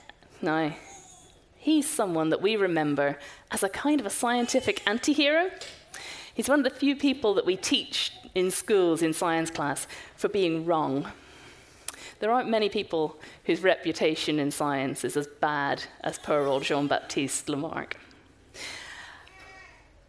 [0.41, 0.75] Now,
[1.57, 3.19] he's someone that we remember
[3.51, 5.51] as a kind of a scientific anti hero.
[6.33, 10.29] He's one of the few people that we teach in schools in science class for
[10.31, 11.09] being wrong.
[12.21, 16.89] There aren't many people whose reputation in science is as bad as poor old Jean
[16.89, 17.99] Baptiste Lamarck.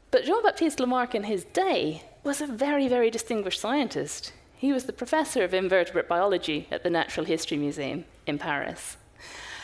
[0.09, 4.31] But Jean Baptiste Lamarck in his day was a very, very distinguished scientist.
[4.59, 8.97] He was the professor of invertebrate biology at the Natural History Museum in Paris.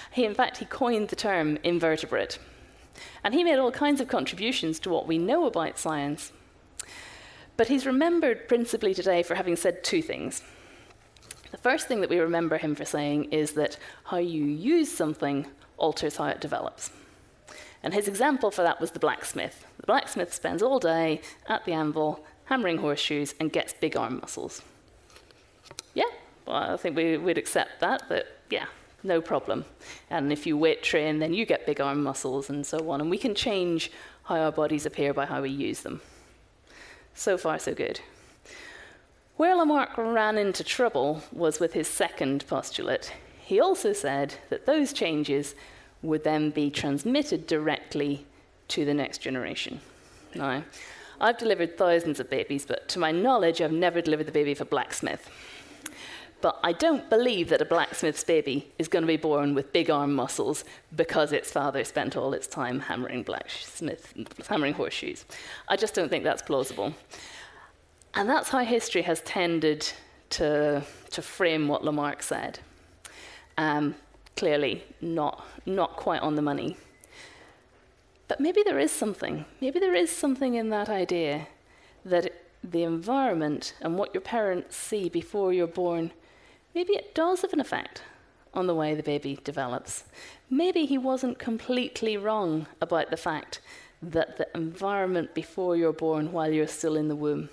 [0.09, 2.39] He, in fact, he coined the term invertebrate.
[3.21, 6.31] And he made all kinds of contributions to what we know about science.
[7.57, 10.41] But he's remembered principally today for having said two things.
[11.51, 15.45] The first thing that we remember him for saying is that how you use something
[15.75, 16.89] alters how it develops.
[17.83, 19.65] And his example for that was the blacksmith.
[19.77, 24.61] The blacksmith spends all day at the anvil hammering horseshoes and gets big arm muscles.
[25.95, 26.03] Yeah,
[26.45, 28.65] well, I think we would accept that, that, yeah,
[29.03, 29.65] no problem.
[30.09, 33.01] And if you weight train, then you get big arm muscles and so on.
[33.01, 33.91] And we can change
[34.25, 36.01] how our bodies appear by how we use them.
[37.13, 38.01] So far, so good.
[39.37, 43.13] Where Lamarck ran into trouble was with his second postulate.
[43.39, 45.55] He also said that those changes
[46.01, 48.25] would then be transmitted directly
[48.69, 49.81] to the next generation.
[50.33, 50.63] Now,
[51.19, 54.61] I've delivered thousands of babies, but to my knowledge, I've never delivered the baby of
[54.61, 55.29] a blacksmith.
[56.41, 59.89] But I don't believe that a blacksmith's baby is going to be born with big
[59.89, 60.63] arm muscles
[60.95, 64.13] because its father spent all its time hammering blacksmith,
[64.47, 65.25] hammering horseshoes.
[65.67, 66.93] I just don't think that's plausible.
[68.13, 69.91] And that's how history has tended
[70.31, 72.59] to, to frame what Lamarck said.
[73.57, 73.95] Um,
[74.35, 76.77] clearly, not, not quite on the money.
[78.27, 79.45] But maybe there is something.
[79.61, 81.47] Maybe there is something in that idea
[82.05, 82.33] that
[82.71, 86.11] the environment and what your parents see before you're born,
[86.73, 88.01] maybe it does have an effect
[88.53, 90.05] on the way the baby develops.
[90.49, 93.59] Maybe he wasn't completely wrong about the fact
[94.01, 97.49] that the environment before you're born, while you're still in the womb,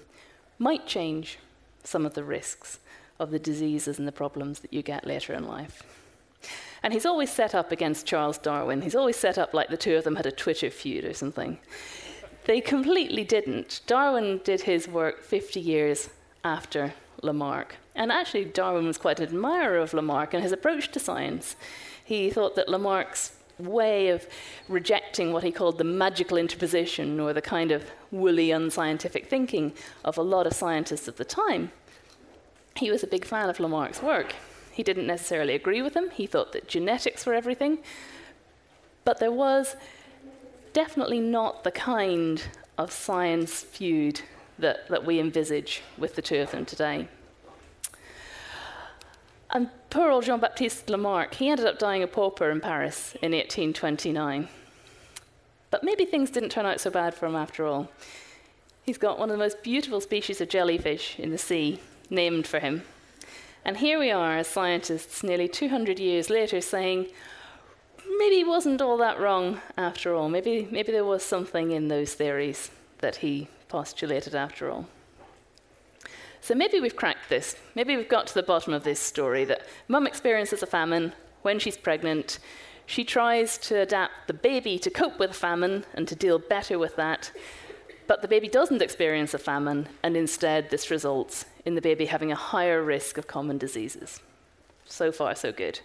[0.58, 1.38] might change
[1.82, 2.78] some of the risks
[3.18, 5.82] of the diseases and the problems that you get later in life.
[6.82, 8.82] And he's always set up against Charles Darwin.
[8.82, 11.58] He's always set up like the two of them had a Twitter feud or something.
[12.44, 13.80] They completely didn't.
[13.86, 16.10] Darwin did his work 50 years
[16.44, 17.76] after Lamarck.
[17.94, 21.56] And actually, Darwin was quite an admirer of Lamarck and his approach to science.
[22.04, 24.26] He thought that Lamarck's way of
[24.68, 29.72] rejecting what he called the magical interposition or the kind of woolly, unscientific thinking
[30.04, 31.70] of a lot of scientists of the time.
[32.76, 34.34] He was a big fan of Lamarck's work.
[34.72, 37.78] He didn't necessarily agree with him, he thought that genetics were everything.
[39.04, 39.76] But there was
[40.72, 42.42] definitely not the kind
[42.78, 44.20] of science feud
[44.58, 47.08] that, that we envisage with the two of them today.
[49.50, 53.32] And poor old Jean Baptiste Lamarck, he ended up dying a pauper in Paris in
[53.32, 54.48] 1829.
[55.70, 57.90] But maybe things didn't turn out so bad for him after all.
[58.82, 61.80] He's got one of the most beautiful species of jellyfish in the sea
[62.10, 62.82] named for him.
[63.64, 67.06] And here we are as scientists nearly 200 years later saying,
[68.18, 70.28] maybe wasn't all that wrong after all.
[70.28, 74.86] Maybe, maybe there was something in those theories that he postulated after all.
[76.40, 77.56] So maybe we've cracked this.
[77.74, 81.58] Maybe we've got to the bottom of this story that mum experiences a famine when
[81.58, 82.38] she's pregnant.
[82.86, 86.96] She tries to adapt the baby to cope with famine and to deal better with
[86.96, 87.30] that.
[88.08, 92.32] But the baby doesn't experience a famine, and instead, this results in the baby having
[92.32, 94.20] a higher risk of common diseases.
[94.84, 95.80] So far, so good.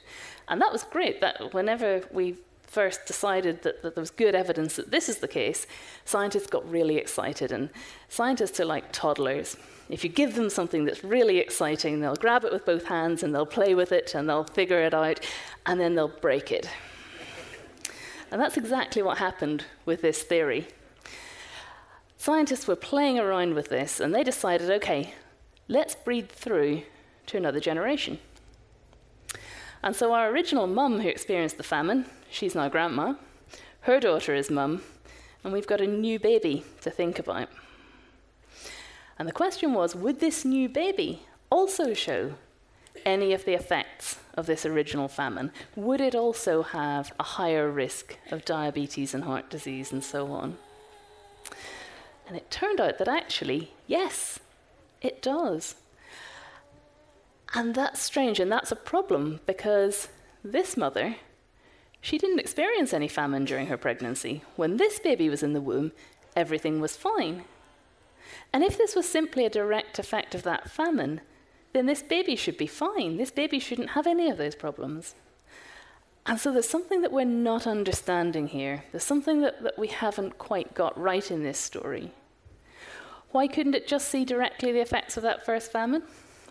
[0.47, 1.21] And that was great.
[1.21, 2.35] That whenever we
[2.67, 5.65] first decided that, that there was good evidence that this is the case,
[6.05, 7.51] scientists got really excited.
[7.51, 7.69] And
[8.09, 9.57] scientists are like toddlers.
[9.89, 13.33] If you give them something that's really exciting, they'll grab it with both hands and
[13.33, 15.21] they'll play with it and they'll figure it out
[15.65, 16.69] and then they'll break it.
[18.29, 20.67] And that's exactly what happened with this theory.
[22.17, 25.13] Scientists were playing around with this and they decided okay,
[25.69, 26.83] let's breed through
[27.27, 28.19] to another generation.
[29.83, 33.15] And so our original mum who experienced the famine, she's now grandma,
[33.81, 34.81] her daughter is mum,
[35.43, 37.49] and we've got a new baby to think about.
[39.17, 42.33] And the question was would this new baby also show
[43.05, 45.51] any of the effects of this original famine?
[45.75, 50.57] Would it also have a higher risk of diabetes and heart disease and so on?
[52.27, 54.39] And it turned out that actually, yes,
[55.01, 55.75] it does.
[57.53, 60.09] And that's strange, and that's a problem because
[60.43, 61.15] this mother,
[62.01, 64.43] she didn't experience any famine during her pregnancy.
[64.55, 65.91] When this baby was in the womb,
[66.35, 67.45] everything was fine.
[68.53, 71.21] And if this was simply a direct effect of that famine,
[71.73, 73.17] then this baby should be fine.
[73.17, 75.15] This baby shouldn't have any of those problems.
[76.25, 78.83] And so there's something that we're not understanding here.
[78.91, 82.11] There's something that, that we haven't quite got right in this story.
[83.31, 86.03] Why couldn't it just see directly the effects of that first famine?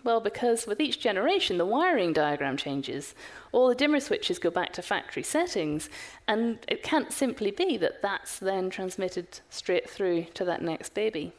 [0.07, 3.13] Well, because with each generation, the wiring diagram changes.
[3.51, 5.91] All the dimmer switches go back to factory settings,
[6.29, 11.33] and it can't simply be that that's then transmitted straight through to that next baby.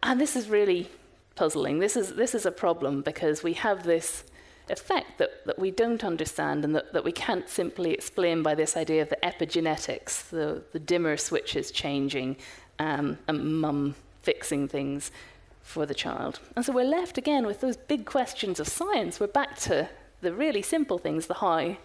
[0.00, 0.88] And this is really
[1.34, 1.80] puzzling.
[1.80, 4.22] This is, this is a problem because we have this
[4.70, 8.76] effect that, that we don't understand and that, that we can't simply explain by this
[8.76, 12.36] idea of the epigenetics, the, the dimmer switches changing,
[12.78, 15.10] um, and mum fixing things
[15.66, 16.38] for the child.
[16.54, 19.18] And so we're left again with those big questions of science.
[19.18, 19.88] We're back to
[20.20, 21.76] the really simple things, the how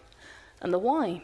[0.62, 1.24] and the why.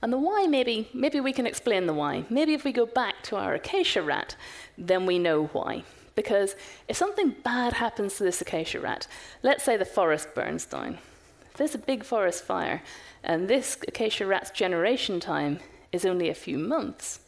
[0.00, 2.24] And the why, maybe, maybe we can explain the why.
[2.30, 4.36] Maybe if we go back to our acacia rat,
[4.78, 5.84] then we know why.
[6.14, 6.56] Because
[6.88, 9.06] if something bad happens to this acacia rat,
[9.42, 10.98] let's say the forest burns down,
[11.50, 12.82] if there's a big forest fire,
[13.22, 15.60] and this acacia rat's generation time
[15.92, 17.20] is only a few months,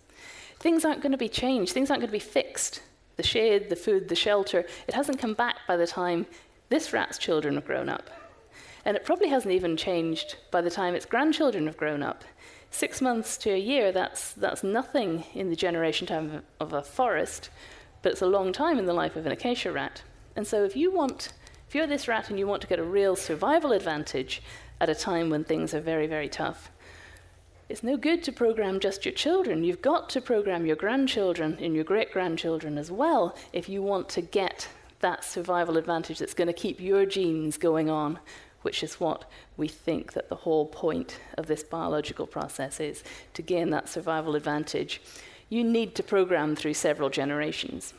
[0.59, 2.80] things aren't going to be changed, things aren't going to be fixed
[3.16, 6.26] the shade, the food, the shelter, it hasn't come back by the time
[6.68, 8.10] this rat's children have grown up.
[8.84, 12.24] And it probably hasn't even changed by the time its grandchildren have grown up.
[12.70, 17.50] Six months to a year, that's, that's nothing in the generation time of, a forest,
[18.00, 20.02] but it's a long time in the life of an acacia rat.
[20.34, 21.32] And so if you want,
[21.68, 24.42] if you're this rat and you want to get a real survival advantage
[24.80, 26.71] at a time when things are very, very tough,
[27.72, 29.64] it's no good to program just your children.
[29.64, 34.10] You've got to program your grandchildren and your great grandchildren as well if you want
[34.10, 34.68] to get
[35.00, 38.18] that survival advantage that's going to keep your genes going on,
[38.60, 39.24] which is what
[39.56, 43.02] we think that the whole point of this biological process is
[43.32, 45.00] to gain that survival advantage.
[45.48, 47.94] You need to program through several generations.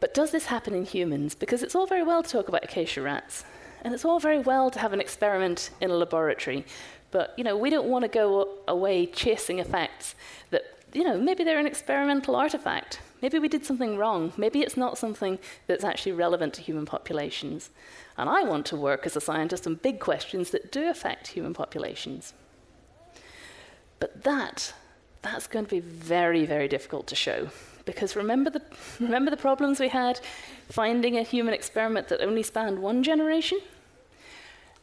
[0.00, 1.36] But does this happen in humans?
[1.36, 3.44] Because it's all very well to talk about acacia rats,
[3.82, 6.64] and it's all very well to have an experiment in a laboratory,
[7.12, 10.16] but you know, we don't want to go away chasing effects
[10.50, 13.00] that you know maybe they're an experimental artifact.
[13.20, 14.32] Maybe we did something wrong.
[14.36, 15.38] Maybe it's not something
[15.68, 17.70] that's actually relevant to human populations.
[18.18, 21.54] And I want to work as a scientist on big questions that do affect human
[21.54, 22.34] populations.
[24.00, 24.74] But that
[25.22, 27.48] that's going to be very, very difficult to show.
[27.84, 28.62] Because remember the,
[29.00, 30.20] remember the problems we had
[30.68, 33.60] finding a human experiment that only spanned one generation?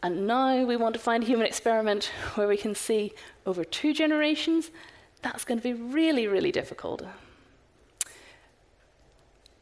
[0.02, 3.14] And now we want to find a human experiment where we can see
[3.46, 4.72] over two generations.
[5.22, 7.04] That's going to be really, really difficult.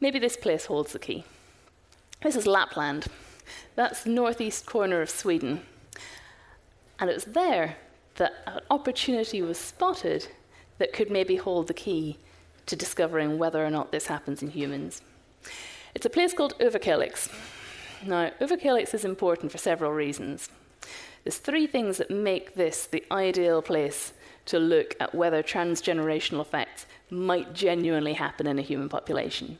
[0.00, 1.24] Maybe this place holds the key.
[2.22, 3.06] This is Lapland.
[3.74, 5.62] That's the northeast corner of Sweden.
[7.00, 7.76] And it was there
[8.16, 10.28] that an opportunity was spotted
[10.78, 12.18] that could maybe hold the key
[12.66, 15.02] to discovering whether or not this happens in humans.
[15.94, 17.28] It's a place called Överkalix.
[18.04, 20.48] Now, Överkalix is important for several reasons.
[21.24, 24.12] There's three things that make this the ideal place
[24.46, 29.58] to look at whether transgenerational effects might genuinely happen in a human population.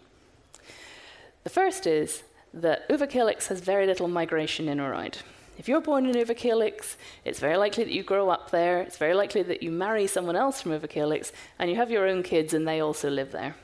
[1.45, 2.23] The first is
[2.55, 5.23] that Överkalix has very little migration in or out.
[5.59, 9.15] If you're born in Överkalix, it's very likely that you grow up there, it's very
[9.15, 12.67] likely that you marry someone else from Överkalix, and you have your own kids and
[12.67, 13.57] they also live there.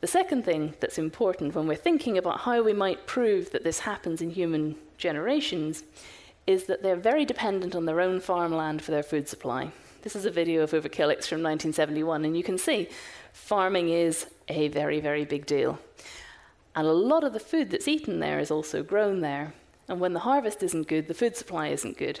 [0.00, 3.80] The second thing that's important when we're thinking about how we might prove that this
[3.80, 5.84] happens in human generations
[6.46, 9.72] is that they're very dependent on their own farmland for their food supply.
[10.02, 12.88] This is a video of Överkalix from 1971, and you can see
[13.32, 15.78] farming is a very, very big deal.
[16.74, 19.54] And a lot of the food that's eaten there is also grown there.
[19.88, 22.20] And when the harvest isn't good, the food supply isn't good.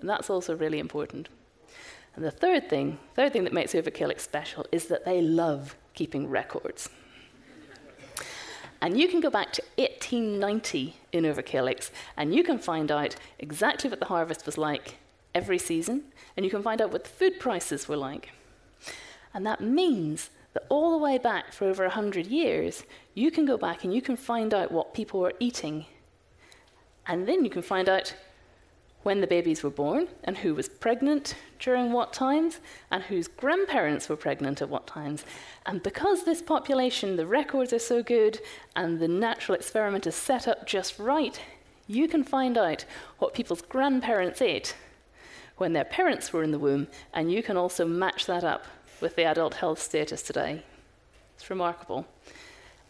[0.00, 1.28] And that's also really important.
[2.16, 6.28] And the third thing, third thing that makes Överkalix special is that they love keeping
[6.28, 6.90] records.
[8.84, 13.88] And you can go back to 1890 in Överkalix and you can find out exactly
[13.88, 14.98] what the harvest was like
[15.34, 16.02] every season,
[16.36, 18.32] and you can find out what the food prices were like.
[19.32, 23.56] And that means that all the way back for over 100 years, you can go
[23.56, 25.86] back and you can find out what people were eating.
[27.06, 28.14] And then you can find out
[29.04, 32.58] when the babies were born and who was pregnant during what times
[32.90, 35.24] and whose grandparents were pregnant at what times.
[35.66, 38.40] And because this population, the records are so good
[38.74, 41.40] and the natural experiment is set up just right,
[41.86, 42.84] you can find out
[43.18, 44.74] what people's grandparents ate
[45.56, 48.64] when their parents were in the womb, and you can also match that up
[49.00, 50.64] with the adult health status today.
[51.36, 52.06] It's remarkable.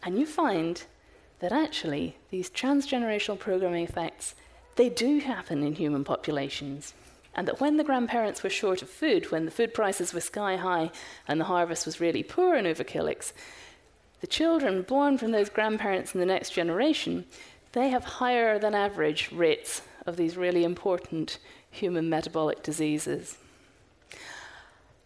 [0.03, 0.83] And you find
[1.41, 4.35] that actually these transgenerational programming effects
[4.77, 6.95] they do happen in human populations.
[7.37, 10.57] And that when the grandparents were short of food, when the food prices were sky
[10.57, 10.91] high
[11.27, 13.33] and the harvest was really poor in Överkalix,
[14.21, 17.25] the children born from those grandparents in the next generation,
[17.73, 21.39] they have higher than average rates of these really important
[21.71, 23.37] human metabolic diseases.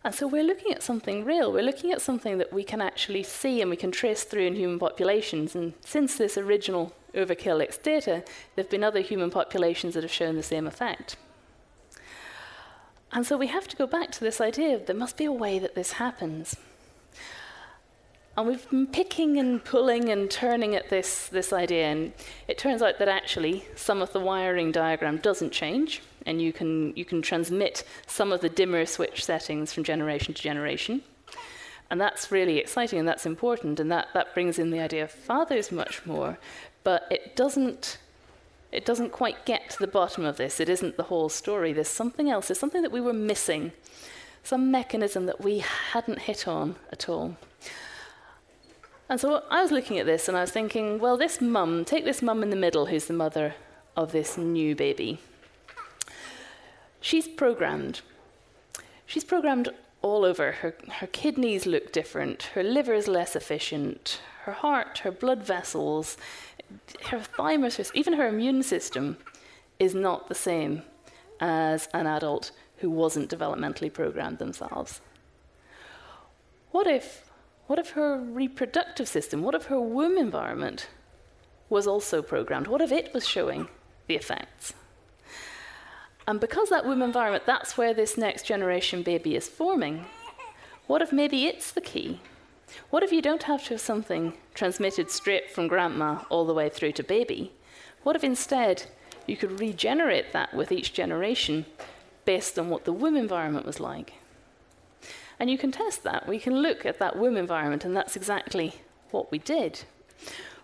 [0.05, 1.53] And so we're looking at something real.
[1.53, 4.55] We're looking at something that we can actually see and we can trace through in
[4.55, 5.55] human populations.
[5.55, 8.23] And since this original Överkalix data,
[8.55, 11.17] there have been other human populations that have shown the same effect.
[13.13, 15.33] And so we have to go back to this idea of there must be a
[15.33, 16.57] way that this happens.
[18.37, 22.13] And we've been picking and pulling and turning at this, this idea, and
[22.47, 26.95] it turns out that actually some of the wiring diagram doesn't change, and you can,
[26.97, 31.03] you can transmit some of the dimmer switch settings from generation to generation.
[31.91, 35.11] And that's really exciting and that's important, and that, that brings in the idea of
[35.11, 36.39] fathers much more,
[36.85, 37.99] but it doesn't,
[38.73, 40.61] it doesn't quite get to the bottom of this.
[40.61, 41.73] It isn't the whole story.
[41.73, 43.73] There's something else, there's something that we were missing,
[44.43, 45.59] some mechanism that we
[45.93, 47.37] hadn't hit on at all.
[49.09, 52.05] And so I was looking at this and I was thinking, well, this mum, take
[52.05, 53.55] this mum in the middle who's the mother
[53.97, 55.21] of this new baby.
[57.01, 58.03] She's programmed.
[59.07, 59.71] She's programmed
[60.03, 60.53] all over.
[60.53, 66.17] Her, her kidneys look different, her liver is less efficient, her heart, her blood vessels,
[67.07, 69.17] her thymus, even her immune system
[69.79, 70.83] is not the same
[71.41, 75.01] as an adult who wasn't developmentally programmed themselves.
[76.71, 77.25] What if
[77.69, 80.89] what if her reproductive system, what if her womb environment
[81.69, 82.67] was also programmed?
[82.67, 83.69] What if it was showing
[84.07, 84.73] the effects?
[86.27, 90.07] And because that womb environment, that's where this next generation baby is forming,
[90.87, 92.21] what if maybe it's the key?
[92.91, 96.69] What if you don't have to have something transmitted straight from grandma all the way
[96.69, 97.53] through to baby?
[98.03, 98.85] What if instead
[99.27, 101.67] you could regenerate that with each generation
[102.25, 104.15] based on what the womb environment was like?
[105.41, 106.27] And you can test that.
[106.27, 108.75] We can look at that womb environment, and that's exactly
[109.11, 109.85] what we did.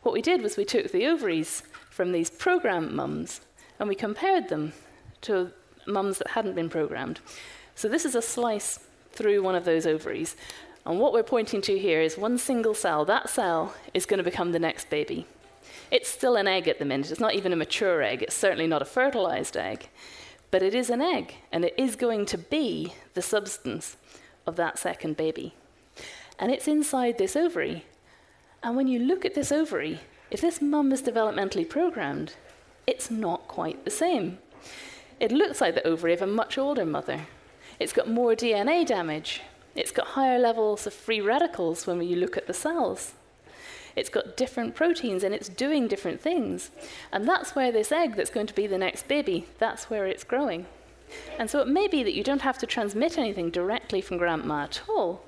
[0.03, 3.41] What we did was we took the ovaries from these programmed mums
[3.79, 4.73] and we compared them
[5.23, 5.51] to
[5.87, 7.21] mums that hadn't been programmed.
[7.75, 8.81] So this is a slice
[9.13, 10.37] through one of those ovaries.
[10.87, 13.05] And what we're pointing to here is one single cell.
[13.05, 15.27] That cell is going to become the next baby.
[15.91, 17.11] It's still an egg at the minute.
[17.11, 18.23] It's not even a mature egg.
[18.23, 19.89] It's certainly not a fertilized egg.
[20.51, 23.97] But it is an egg, and it is going to be the substance
[24.47, 25.55] of that second baby.
[26.39, 27.85] And it's inside this ovary.
[28.63, 32.35] And when you look at this ovary, if this mum is developmentally programmed,
[32.87, 34.39] it's not quite the same.
[35.19, 37.27] It looks like the ovary of a much older mother.
[37.81, 39.43] It's got more DNA damage.
[39.75, 43.15] It's got higher levels of free radicals when you look at the cells.
[43.97, 46.71] It's got different proteins and it's doing different things.
[47.13, 50.25] And that's where this egg that's going to be the next baby, that's where it's
[50.25, 50.67] growing.
[51.39, 54.65] And so it may be that you don't have to transmit anything directly from grandma
[54.65, 55.23] at all.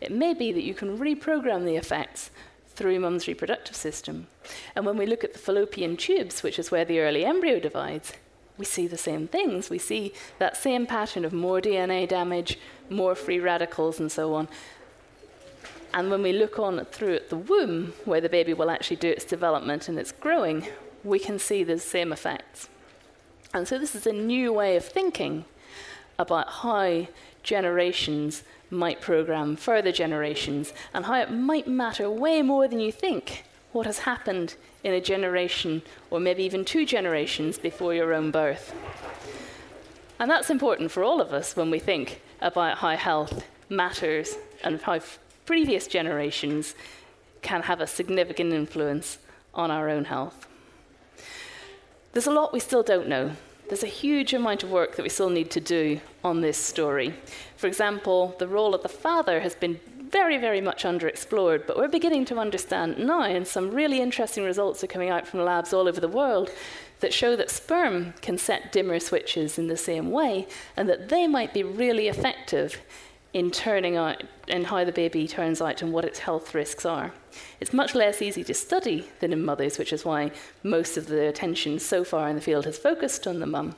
[0.00, 2.30] It may be that you can reprogram the effects
[2.68, 4.28] through mum's reproductive system.
[4.74, 8.12] And when we look at the fallopian tubes, which is where the early embryo divides,
[8.56, 9.70] we see the same things.
[9.70, 12.58] We see that same pattern of more DNA damage,
[12.90, 14.48] more free radicals, and so on.
[15.94, 19.08] And when we look on through at the womb, where the baby will actually do
[19.08, 20.66] its development and its growing,
[21.02, 22.68] we can see the same effects.
[23.54, 25.46] And so this is a new way of thinking
[26.18, 27.06] about how
[27.42, 33.44] generations might program further generations and how it might matter way more than you think
[33.72, 38.74] what has happened in a generation or maybe even two generations before your own birth.
[40.18, 44.80] And that's important for all of us when we think about how health matters and
[44.82, 45.00] how
[45.46, 46.74] previous generations
[47.42, 49.18] can have a significant influence
[49.54, 50.46] on our own health.
[52.12, 53.32] There's a lot we still don't know.
[53.68, 57.14] There's a huge amount of work that we still need to do on this story.
[57.56, 59.78] For example, the role of the father has been
[60.10, 64.82] very, very much underexplored, but we're beginning to understand now, and some really interesting results
[64.82, 66.50] are coming out from labs all over the world
[67.00, 70.46] that show that sperm can set dimmer switches in the same way,
[70.76, 72.80] and that they might be really effective
[73.32, 77.12] in turning out and how the baby turns out and what its health risks are.
[77.60, 80.32] It's much less easy to study than in mothers, which is why
[80.62, 83.74] most of the attention so far in the field has focused on the mum.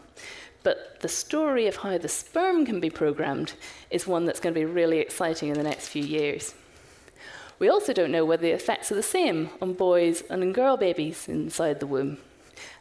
[0.62, 3.54] But the story of how the sperm can be programmed
[3.90, 6.54] is one that's going to be really exciting in the next few years.
[7.58, 10.76] We also don't know whether the effects are the same on boys and on girl
[10.76, 12.18] babies inside the womb.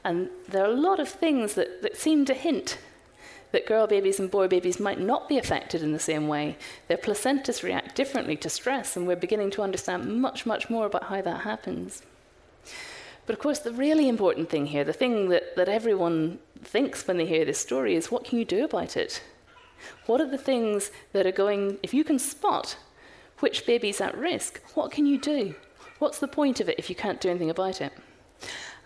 [0.03, 2.77] And there are a lot of things that, that seem to hint
[3.51, 6.57] that girl babies and boy babies might not be affected in the same way.
[6.87, 11.05] Their placentas react differently to stress, and we're beginning to understand much, much more about
[11.05, 12.03] how that happens.
[13.25, 17.17] But of course, the really important thing here, the thing that, that everyone thinks when
[17.17, 19.23] they hear this story, is what can you do about it?
[20.05, 22.77] What are the things that are going, if you can spot
[23.39, 25.55] which baby's at risk, what can you do?
[25.99, 27.93] What's the point of it if you can't do anything about it?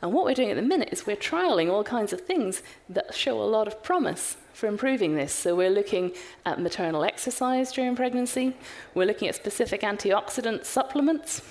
[0.04, 3.16] And what we're doing at the minute is we're trialing all kinds of things that
[3.16, 5.32] show a lot of promise for improving this.
[5.32, 6.12] So we're looking
[6.46, 8.54] at maternal exercise during pregnancy,
[8.94, 11.42] we're looking at specific antioxidant supplements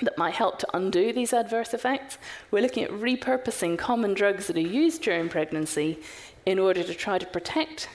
[0.00, 2.16] that might help to undo these adverse effects.
[2.50, 5.98] We're looking at repurposing common drugs that are used during pregnancy
[6.46, 7.90] in order to try to protect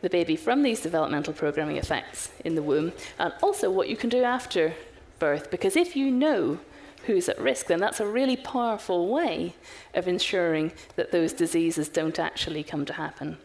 [0.00, 4.08] the baby from these developmental programming effects in the womb, and also what you can
[4.08, 4.72] do after
[5.18, 5.50] birth.
[5.50, 6.58] Because if you know
[7.06, 9.54] who's at risk, then that's a really powerful way
[9.94, 13.38] of ensuring that those diseases don't actually come to happen.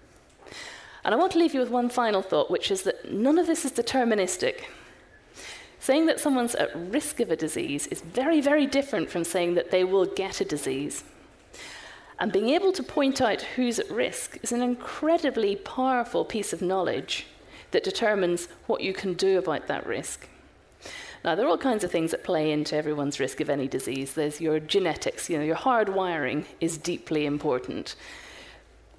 [1.04, 3.48] And I want to leave you with one final thought, which is that none of
[3.48, 4.64] this is deterministic.
[5.80, 9.70] Saying that someone's at risk of a disease is very, very different from saying that
[9.70, 11.04] they will get a disease.
[12.18, 16.62] And being able to point out who's at risk is an incredibly powerful piece of
[16.62, 17.28] knowledge
[17.70, 20.28] that determines what you can do about that risk.
[21.26, 24.14] Now, there are all kinds of things that play into everyone's risk of any disease.
[24.14, 27.96] There's your genetics, you know, your hard wiring is deeply important.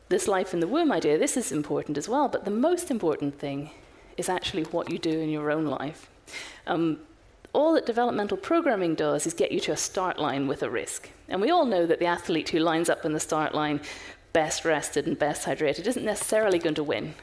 [0.08, 3.38] This life in the womb idea, this is important as well, but the most important
[3.38, 3.70] thing
[4.16, 6.10] is actually what you do in your own life.
[6.66, 6.98] Um,
[7.52, 11.08] all that developmental programming does is get you to a start line with a risk.
[11.28, 13.80] And we all know that the athlete who lines up in the start line
[14.32, 17.14] best rested and best hydrated isn't necessarily going to win.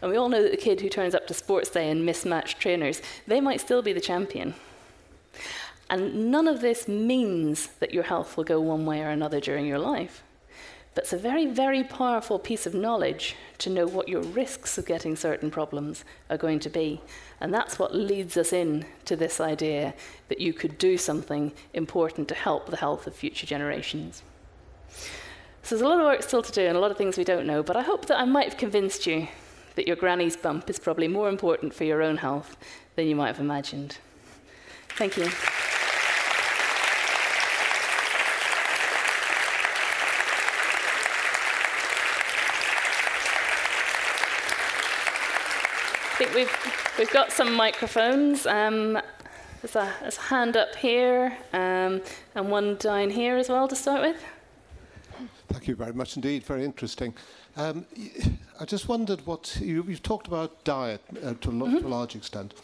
[0.00, 2.60] And we all know that the kid who turns up to sports day in mismatched
[2.60, 4.54] trainers, they might still be the champion.
[5.90, 9.66] And none of this means that your health will go one way or another during
[9.66, 10.22] your life.
[10.94, 14.86] But it's a very, very powerful piece of knowledge to know what your risks of
[14.86, 17.00] getting certain problems are going to be.
[17.40, 19.94] And that's what leads us in to this idea
[20.28, 24.22] that you could do something important to help the health of future generations.
[25.62, 27.24] So there's a lot of work still to do and a lot of things we
[27.24, 29.28] don't know, but I hope that I might have convinced you
[29.78, 32.56] that your granny's bump is probably more important for your own health
[32.96, 33.98] than you might have imagined.
[34.88, 35.22] Thank you.
[35.22, 35.28] I
[46.18, 48.46] think we've, we've got some microphones.
[48.46, 48.94] Um,
[49.62, 52.02] there's, a, there's, a, hand up here um,
[52.34, 54.24] and one down here as well to start with.
[55.46, 56.42] Thank you very much indeed.
[56.42, 57.14] Very interesting.
[57.58, 57.86] Um,
[58.60, 61.78] I just wondered what you, have talked about diet uh, to, mm-hmm.
[61.78, 62.54] to, a large extent,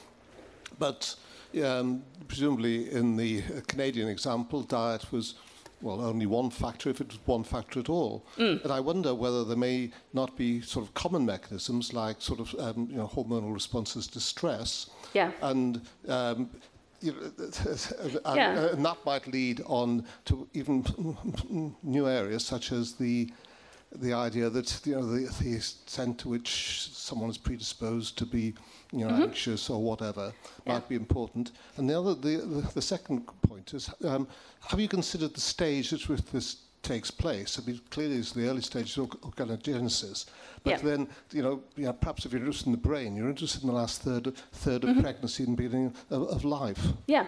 [0.79, 1.17] but
[1.63, 5.35] um, presumably in the uh, Canadian example, diet was
[5.83, 8.25] well only one factor, if it was one factor at all.
[8.39, 8.63] Mm.
[8.63, 12.55] And I wonder whether there may not be sort of common mechanisms like sort of
[12.61, 15.33] um, you know hormonal responses to stress, yeah.
[15.43, 16.49] and um,
[17.01, 17.33] you know,
[18.27, 18.69] and, yeah.
[18.69, 23.29] and, that might lead on to even new areas such as the
[23.95, 28.55] the idea that you know the, the extent to which someone is predisposed to be
[28.93, 29.23] you know mm-hmm.
[29.23, 30.33] anxious or whatever
[30.67, 30.75] yeah.
[30.75, 31.53] might be important.
[31.77, 34.27] And the other the, the, the second point is um,
[34.69, 37.59] have you considered the stage at which this takes place?
[37.59, 40.27] I mean, clearly it's the early stages of organogenesis,
[40.63, 40.77] but yeah.
[40.79, 43.69] then you know, you know, perhaps if you're interested in the brain, you're interested in
[43.69, 44.35] the last third 3rd
[44.81, 44.89] mm-hmm.
[44.99, 46.87] of pregnancy and beginning of, of life.
[47.07, 47.27] Yeah.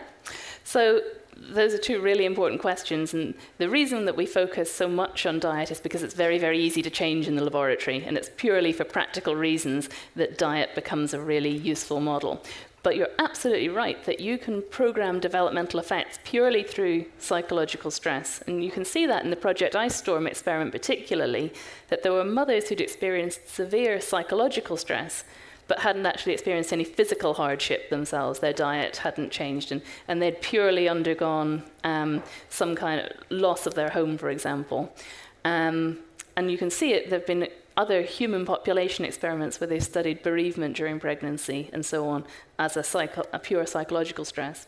[0.64, 1.00] So
[1.36, 3.14] those are two really important questions.
[3.14, 6.58] And the reason that we focus so much on diet is because it's very, very
[6.58, 8.04] easy to change in the laboratory.
[8.04, 12.42] And it's purely for practical reasons that diet becomes a really useful model.
[12.82, 18.42] But you're absolutely right that you can program developmental effects purely through psychological stress.
[18.46, 21.52] And you can see that in the Project Ice Storm experiment, particularly,
[21.88, 25.24] that there were mothers who'd experienced severe psychological stress
[25.68, 28.38] but hadn't actually experienced any physical hardship themselves.
[28.38, 33.74] Their diet hadn't changed, and, and they'd purely undergone um, some kind of loss of
[33.74, 34.92] their home, for example.
[35.44, 35.98] Um,
[36.36, 40.22] and you can see it, there have been other human population experiments where they've studied
[40.22, 42.24] bereavement during pregnancy and so on
[42.58, 44.66] as a, psycho- a pure psychological stress.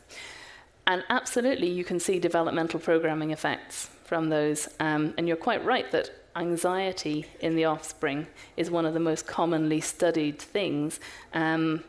[0.86, 4.68] And absolutely, you can see developmental programming effects from those.
[4.80, 8.26] Um, and you're quite right that anxiety in the offspring
[8.56, 11.00] is one of the most commonly studied things.
[11.34, 11.84] Um,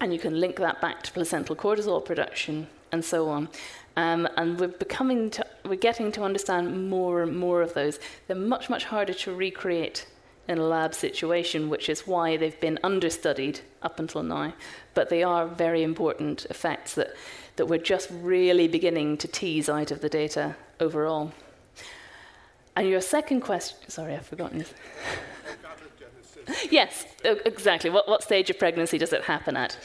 [0.00, 3.48] and you can link that back to placental cortisol production and so on.
[3.96, 7.98] Um, and we're becoming to, we're getting to understand more and more of those.
[8.26, 10.06] They're much much harder to recreate
[10.48, 14.54] in a lab situation, which is why they've been understudied up until now.
[14.94, 17.14] But they are very important effects that
[17.56, 21.32] that we're just really beginning to tease out of the data overall.
[22.76, 24.64] And your second question, sorry, I've forgotten.
[26.70, 27.90] yes, exactly.
[27.90, 29.76] What, what stage of pregnancy does it happen at?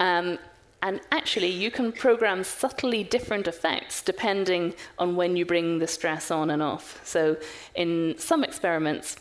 [0.00, 0.38] Um,
[0.82, 6.30] and actually, you can program subtly different effects depending on when you bring the stress
[6.30, 7.00] on and off.
[7.04, 7.36] So,
[7.76, 9.16] in some experiments,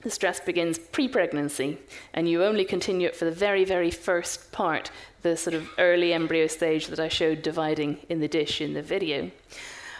[0.00, 1.78] the stress begins pre pregnancy,
[2.14, 6.14] and you only continue it for the very, very first part, the sort of early
[6.14, 9.30] embryo stage that I showed dividing in the dish in the video.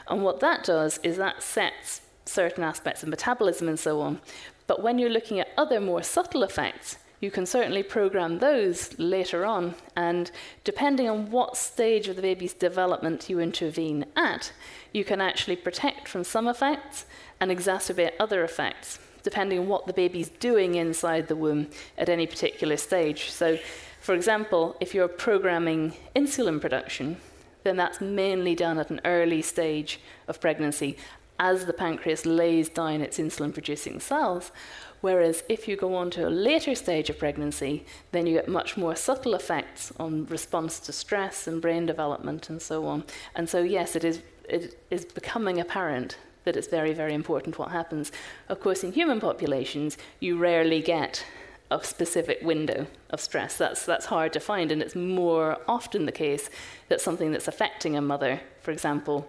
[0.09, 2.01] And what that does is that sets
[2.33, 4.21] certain aspects of metabolism and so on.
[4.67, 9.47] But when you're looking at other more subtle effects, you can certainly program those later
[9.47, 9.75] on.
[9.95, 10.31] And
[10.65, 14.53] depending on what stage of the baby's development you intervene at,
[14.93, 17.07] you can actually protect from some effects
[17.41, 22.27] and exacerbate other effects depending on what the baby's doing inside the womb at any
[22.27, 23.31] particular stage.
[23.31, 23.59] So,
[24.01, 27.19] for example, if you're programming insulin production,
[27.63, 30.97] then that's mainly done at an early stage of pregnancy
[31.39, 34.53] as the pancreas lays down its insulin producing cells.
[35.01, 38.77] Whereas if you go on to a later stage of pregnancy, then you get much
[38.77, 43.05] more subtle effects on response to stress and brain development and so on.
[43.35, 47.71] And so, yes, it is, it is becoming apparent that it's very, very important what
[47.71, 48.13] happens.
[48.49, 51.25] Of course, in human populations, you rarely get
[51.71, 53.57] a specific window of stress.
[53.57, 56.51] That's, that's hard to find, and it's more often the case
[56.89, 59.27] that something that's affecting a mother, for example,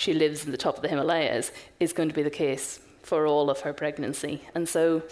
[0.00, 3.26] she lives in the top of the Himalayas, is going to be the case for
[3.26, 4.40] all of her pregnancy.
[4.54, 5.02] And so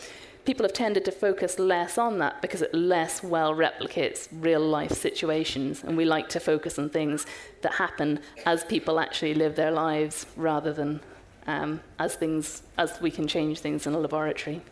[0.47, 4.93] people have tended to focus less on that because it less well replicates real life
[4.93, 5.84] situations.
[5.84, 7.26] And we like to focus on things
[7.61, 11.01] that happen as people actually live their lives rather than
[11.47, 14.62] um, as things as we can change things in a laboratory.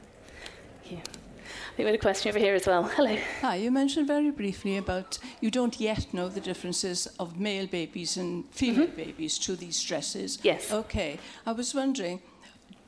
[1.72, 2.84] I think we had a question over here as well.
[2.84, 3.16] Hello.
[3.42, 8.16] Hi, you mentioned very briefly about you don't yet know the differences of male babies
[8.16, 8.96] and female mm-hmm.
[8.96, 10.38] babies to these stresses.
[10.42, 10.72] Yes.
[10.72, 11.18] Okay.
[11.46, 12.20] I was wondering,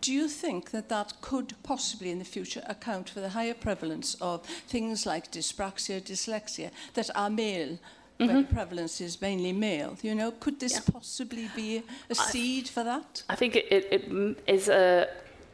[0.01, 4.16] do you think that that could possibly in the future account for the higher prevalence
[4.21, 7.79] of things like dyspraxia, dyslexia that are male
[8.19, 8.55] mm-hmm.
[8.55, 9.97] prevalence is mainly male.
[10.03, 10.93] You know, could this yeah.
[10.93, 13.23] possibly be a seed I, for that?
[13.29, 15.09] I think it, it, it is a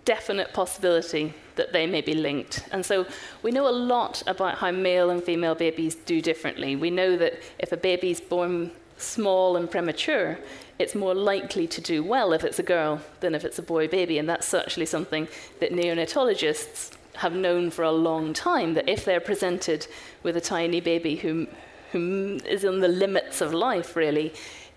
[0.04, 2.66] definite possibility that they may be linked.
[2.72, 3.06] And so
[3.42, 6.76] we know a lot about how male and female babies do differently.
[6.76, 10.38] We know that if a baby's born small and premature,
[10.78, 13.88] it's more likely to do well if it's a girl than if it's a boy
[13.88, 14.18] baby.
[14.18, 15.28] And that's actually something
[15.60, 19.86] that neonatologists have known for a long time that if they're presented
[20.24, 21.46] with a tiny baby who,
[21.92, 24.32] who is on the limits of life, really,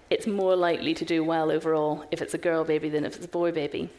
[0.09, 3.25] it's more likely to do well overall if it's a girl baby than if it's
[3.25, 3.89] a boy baby.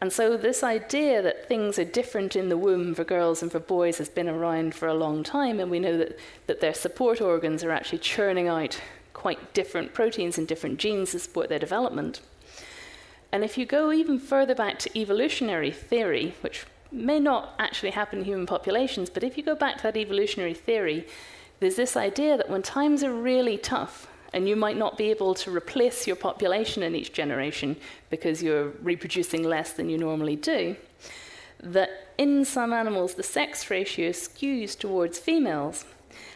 [0.00, 3.60] And so, this idea that things are different in the womb for girls and for
[3.60, 7.20] boys has been around for a long time, and we know that, that their support
[7.20, 8.80] organs are actually churning out
[9.12, 12.22] quite different proteins and different genes to support their development.
[13.30, 18.20] And if you go even further back to evolutionary theory, which may not actually happen
[18.20, 21.06] in human populations, but if you go back to that evolutionary theory,
[21.60, 25.34] there's this idea that when times are really tough, and you might not be able
[25.34, 27.76] to replace your population in each generation
[28.10, 30.76] because you're reproducing less than you normally do,
[31.62, 35.84] that in some animals the sex ratio skews towards females.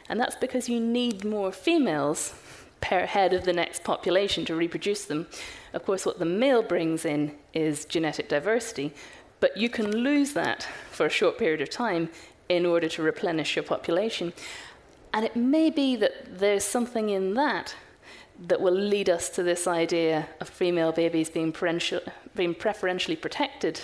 [0.09, 2.35] And that's because you need more females
[2.81, 5.27] per head of the next population to reproduce them.
[5.73, 8.93] Of course, what the male brings in is genetic diversity,
[9.41, 12.11] but you can lose that for a short period of time
[12.49, 14.33] in order to replenish your population.
[15.15, 17.75] And it may be that there's something in that
[18.47, 21.55] that will lead us to this idea of female babies being,
[22.35, 23.81] being preferentially protected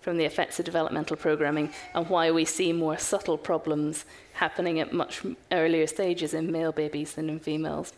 [0.00, 4.92] from the effects of developmental programming and why we see more subtle problems happening at
[4.92, 7.92] much earlier stages in male babies than in females.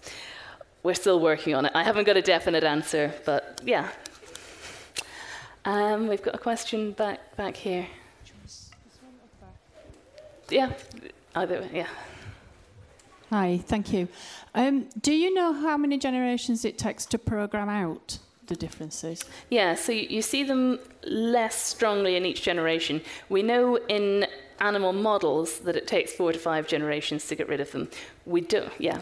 [0.83, 1.73] We're still working on it.
[1.75, 3.89] I haven't got a definite answer, but yeah.
[5.65, 7.89] Um, we've got a question back back here.
[10.49, 10.73] Yeah,
[11.35, 11.89] either yeah.
[13.31, 14.07] Hi, thank you.
[14.55, 19.25] Um, do you know how many generations it takes to program out the differences?
[19.51, 23.03] Yeah, so you, you see them less strongly in each generation.
[23.29, 24.27] We know in
[24.61, 27.89] animal models that it takes four to five generations to get rid of them.
[28.27, 29.01] We don't, yeah,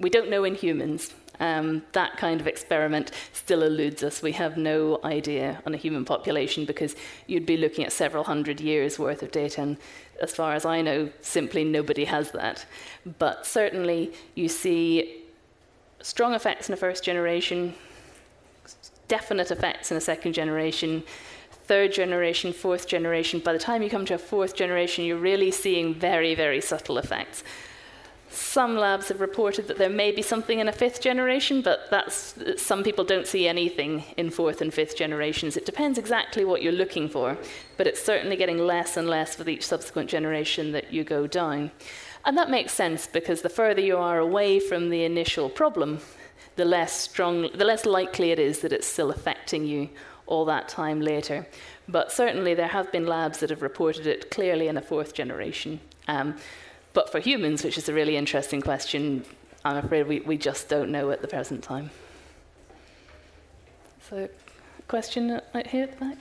[0.00, 1.12] we don't know in humans.
[1.38, 4.22] Um, that kind of experiment still eludes us.
[4.22, 6.96] We have no idea on a human population because
[7.26, 9.76] you'd be looking at several hundred years worth of data, and
[10.20, 12.66] as far as I know, simply nobody has that.
[13.18, 15.22] But certainly, you see
[16.00, 17.74] strong effects in the first generation,
[19.08, 21.02] definite effects in a second generation,
[21.66, 23.40] third generation, fourth generation.
[23.40, 26.98] By the time you come to a fourth generation, you're really seeing very, very subtle
[26.98, 27.42] effects.
[28.28, 32.34] Some labs have reported that there may be something in a fifth generation, but that's
[32.56, 35.56] some people don't see anything in fourth and fifth generations.
[35.56, 37.38] It depends exactly what you're looking for,
[37.76, 41.70] but it's certainly getting less and less with each subsequent generation that you go down.
[42.24, 46.00] And that makes sense because the further you are away from the initial problem,
[46.56, 49.88] the less strong, the less likely it is that it's still affecting you
[50.26, 51.46] all that time later.
[51.88, 55.78] But certainly there have been labs that have reported it clearly in a fourth generation.
[56.08, 56.36] Um,
[56.96, 59.22] but for humans, which is a really interesting question,
[59.66, 61.90] I'm afraid we, we just don't know at the present time.
[64.08, 64.30] So,
[64.88, 66.18] question right here at the back.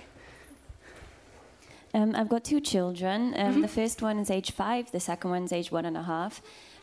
[1.93, 3.33] Um, I've got two children.
[3.37, 3.61] Um, mm-hmm.
[3.61, 6.41] The first one is age five, the second one is age one and a half.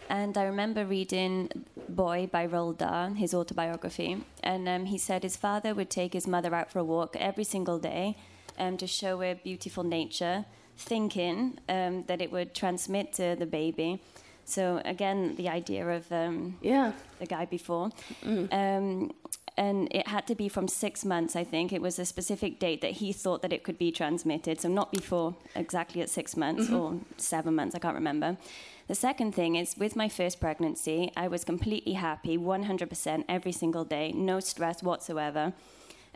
[0.09, 1.51] And I remember reading
[1.87, 4.25] Boy by Roald Dahl, his autobiography.
[4.43, 7.45] And um, he said his father would take his mother out for a walk every
[7.45, 8.17] single day
[8.59, 14.03] um, to show her beautiful nature, thinking um, that it would transmit to the baby.
[14.45, 16.93] So, again, the idea of um, yeah.
[17.21, 17.91] the guy before.
[18.25, 19.13] Mm
[19.57, 21.73] and it had to be from six months, I think.
[21.73, 24.91] It was a specific date that he thought that it could be transmitted, so not
[24.93, 26.77] before exactly at six months mm-hmm.
[26.77, 28.37] or seven months, I can't remember.
[28.89, 33.85] The second thing is with my first pregnancy, I was completely happy 100% every single
[33.85, 35.53] day, no stress whatsoever.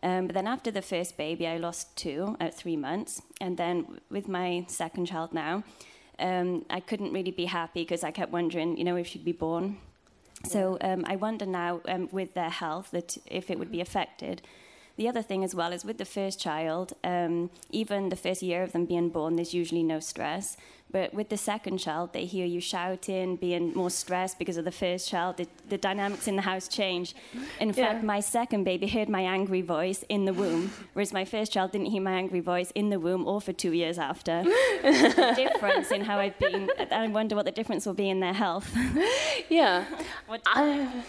[0.03, 3.22] Um, but then after the first baby, I lost two at three months.
[3.40, 5.64] And then with my second child now,
[6.18, 9.32] um, I couldn't really be happy because I kept wondering, you know, if she'd be
[9.32, 9.78] born
[10.44, 14.42] so um, I wonder now, um, with their health, that if it would be affected.
[14.97, 18.62] The other thing as well is with the first child, um, even the first year
[18.62, 20.57] of them being born, there's usually no stress.
[20.91, 24.72] But with the second child, they hear you shouting, being more stressed because of the
[24.72, 25.37] first child.
[25.37, 27.14] The, the dynamics in the house change.
[27.61, 27.74] In yeah.
[27.74, 31.72] fact, my second baby heard my angry voice in the womb, whereas my first child
[31.72, 34.43] didn't hear my angry voice in the womb or for two years after.
[34.82, 38.34] the difference in how I've been, I wonder what the difference will be in their
[38.34, 38.72] health.
[39.49, 39.84] yeah.
[40.47, 41.05] I,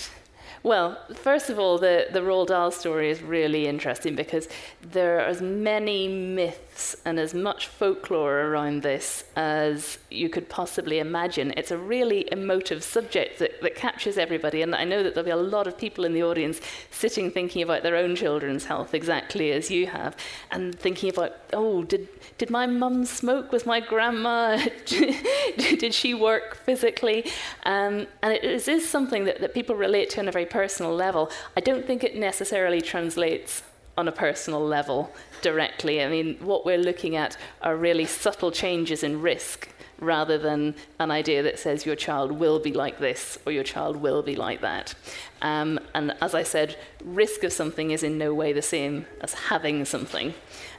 [0.63, 4.47] well, first of all, the, the Roald Dahl story is really interesting because
[4.81, 10.99] there are as many myths and as much folklore around this as you could possibly
[10.99, 11.53] imagine.
[11.57, 15.31] It's a really emotive subject that, that captures everybody, and I know that there'll be
[15.31, 16.59] a lot of people in the audience
[16.91, 20.15] sitting thinking about their own children's health exactly as you have,
[20.51, 23.51] and thinking about, oh, did, did my mum smoke?
[23.51, 27.25] Was my grandma, did she work physically?
[27.63, 31.29] Um, and it is something that, that people relate to on a very personal level.
[31.55, 33.63] I don't think it necessarily translates
[33.97, 36.03] on a personal level directly.
[36.03, 39.69] I mean, what we're looking at are really subtle changes in risk
[39.99, 43.97] rather than an idea that says your child will be like this or your child
[43.97, 44.93] will be like that.
[45.41, 49.33] Um, and as I said, risk of something is in no way the same as
[49.33, 50.35] having something.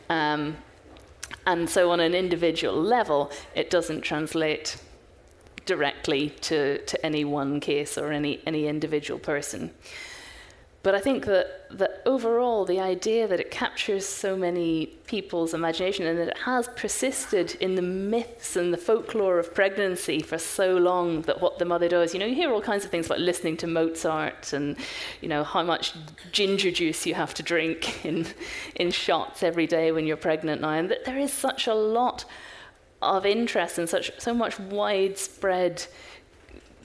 [0.09, 0.59] Um,
[1.47, 4.77] and so, on an individual level, it doesn't translate
[5.69, 9.71] directly to, to any one case or any, any individual person.
[10.83, 16.07] But I think that, that overall, the idea that it captures so many people's imagination
[16.07, 20.77] and that it has persisted in the myths and the folklore of pregnancy for so
[20.77, 23.19] long that what the mother does, you know, you hear all kinds of things like
[23.19, 24.77] listening to Mozart and,
[25.21, 25.93] you know, how much
[26.33, 28.27] ginger juice you have to drink in,
[28.77, 30.71] in shots every day when you're pregnant now.
[30.71, 32.25] And that there is such a lot
[33.01, 35.87] of interest and such so much widespread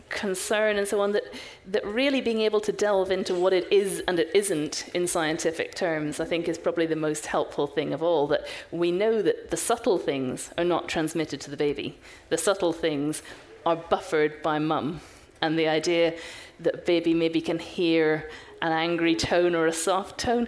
[0.10, 1.24] concern and so on that
[1.66, 5.74] that really being able to delve into what it is and it isn't in scientific
[5.74, 9.50] terms I think is probably the most helpful thing of all that we know that
[9.50, 11.98] the subtle things are not transmitted to the baby.
[12.30, 13.24] The subtle things
[13.66, 15.02] are buffered by mum.
[15.42, 16.14] And the idea
[16.60, 18.30] that baby maybe can hear
[18.62, 20.48] an angry tone or a soft tone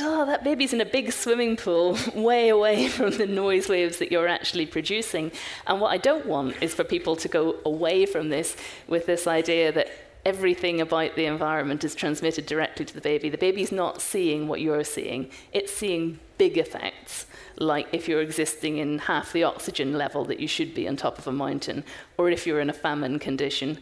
[0.00, 4.10] oh, that baby's in a big swimming pool way away from the noise waves that
[4.10, 5.32] you're actually producing.
[5.66, 9.26] And what I don't want is for people to go away from this with this
[9.26, 9.90] idea that
[10.24, 13.28] everything about the environment is transmitted directly to the baby.
[13.28, 17.26] The baby's not seeing what you're seeing, it's seeing big effects.
[17.58, 21.18] Like if you're existing in half the oxygen level that you should be on top
[21.18, 21.84] of a mountain,
[22.16, 23.78] or if you're in a famine condition,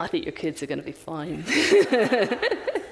[0.00, 1.44] I think your kids are going to be fine.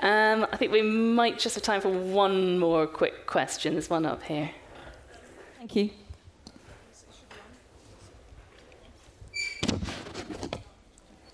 [0.00, 3.74] Um, I think we might just have time for one more quick question.
[3.74, 4.50] There's one up here.
[5.58, 5.90] Thank you.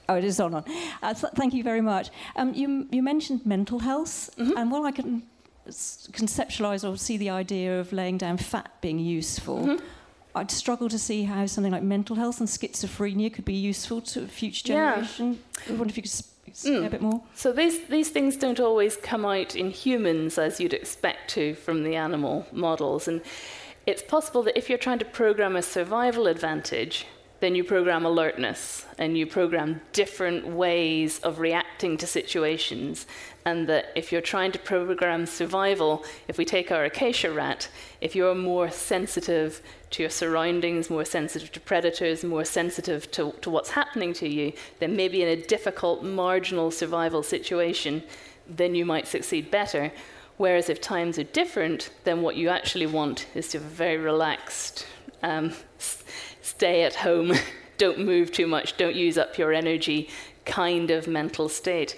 [0.09, 0.55] Oh, it is on.
[0.55, 0.65] on.
[1.03, 2.11] Uh, th- thank you very much.
[2.35, 4.57] Um, you, you mentioned mental health, mm-hmm.
[4.57, 5.23] and while I can
[5.69, 9.85] conceptualize or see the idea of laying down fat being useful, mm-hmm.
[10.35, 14.25] I'd struggle to see how something like mental health and schizophrenia could be useful to
[14.25, 15.39] a future generation.
[15.67, 15.75] Yeah.
[15.75, 16.25] I wonder if you could
[16.55, 16.87] mm.
[16.87, 17.23] a bit more.
[17.35, 21.83] So these, these things don't always come out in humans as you'd expect to from
[21.83, 23.09] the animal models.
[23.09, 23.23] And
[23.87, 27.07] it's possible that if you're trying to program a survival advantage,
[27.41, 33.07] then you program alertness and you program different ways of reacting to situations.
[33.47, 37.69] And that if you're trying to program survival, if we take our acacia rat,
[38.01, 43.51] if you're more sensitive to your surroundings, more sensitive to predators, more sensitive to, to
[43.51, 48.03] what's happening to you, then maybe in a difficult marginal survival situation,
[48.47, 49.91] then you might succeed better.
[50.37, 53.97] Whereas if times are different, then what you actually want is to have a very
[53.97, 54.87] relaxed,
[55.23, 55.53] um,
[56.61, 57.33] stay at home,
[57.79, 60.11] don't move too much, don't use up your energy
[60.45, 61.97] kind of mental state.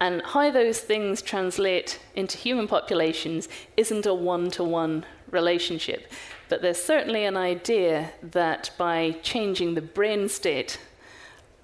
[0.00, 6.12] And how those things translate into human populations isn't a one to one relationship.
[6.48, 10.78] But there's certainly an idea that by changing the brain state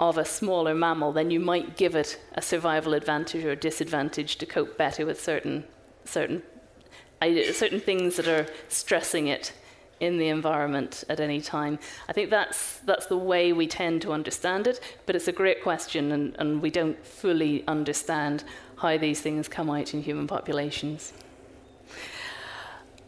[0.01, 4.47] of a smaller mammal, then you might give it a survival advantage or disadvantage to
[4.47, 5.63] cope better with certain,
[6.05, 6.43] certain,
[7.53, 9.53] certain things that are stressing it
[10.03, 11.79] in the environment at any time.
[12.09, 15.63] I think that's, that's the way we tend to understand it, but it's a great
[15.63, 18.43] question, and, and we don't fully understand
[18.77, 21.13] how these things come out in human populations.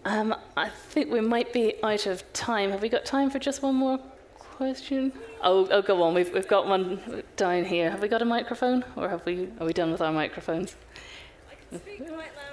[0.05, 2.71] Um, I think we might be out of time.
[2.71, 3.99] Have we got time for just one more
[4.39, 5.13] question?
[5.43, 6.15] Oh, oh go on.
[6.15, 7.91] We've, we've got one down here.
[7.91, 9.49] Have we got a microphone, or have we?
[9.59, 10.77] Are we done with our microphones?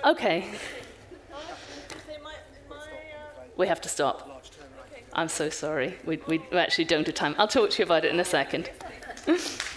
[0.03, 0.49] Okay.
[3.57, 4.30] We have to stop.
[5.13, 5.95] I'm so sorry.
[6.05, 7.35] We, we actually don't have time.
[7.37, 8.69] I'll talk to you about it in a second.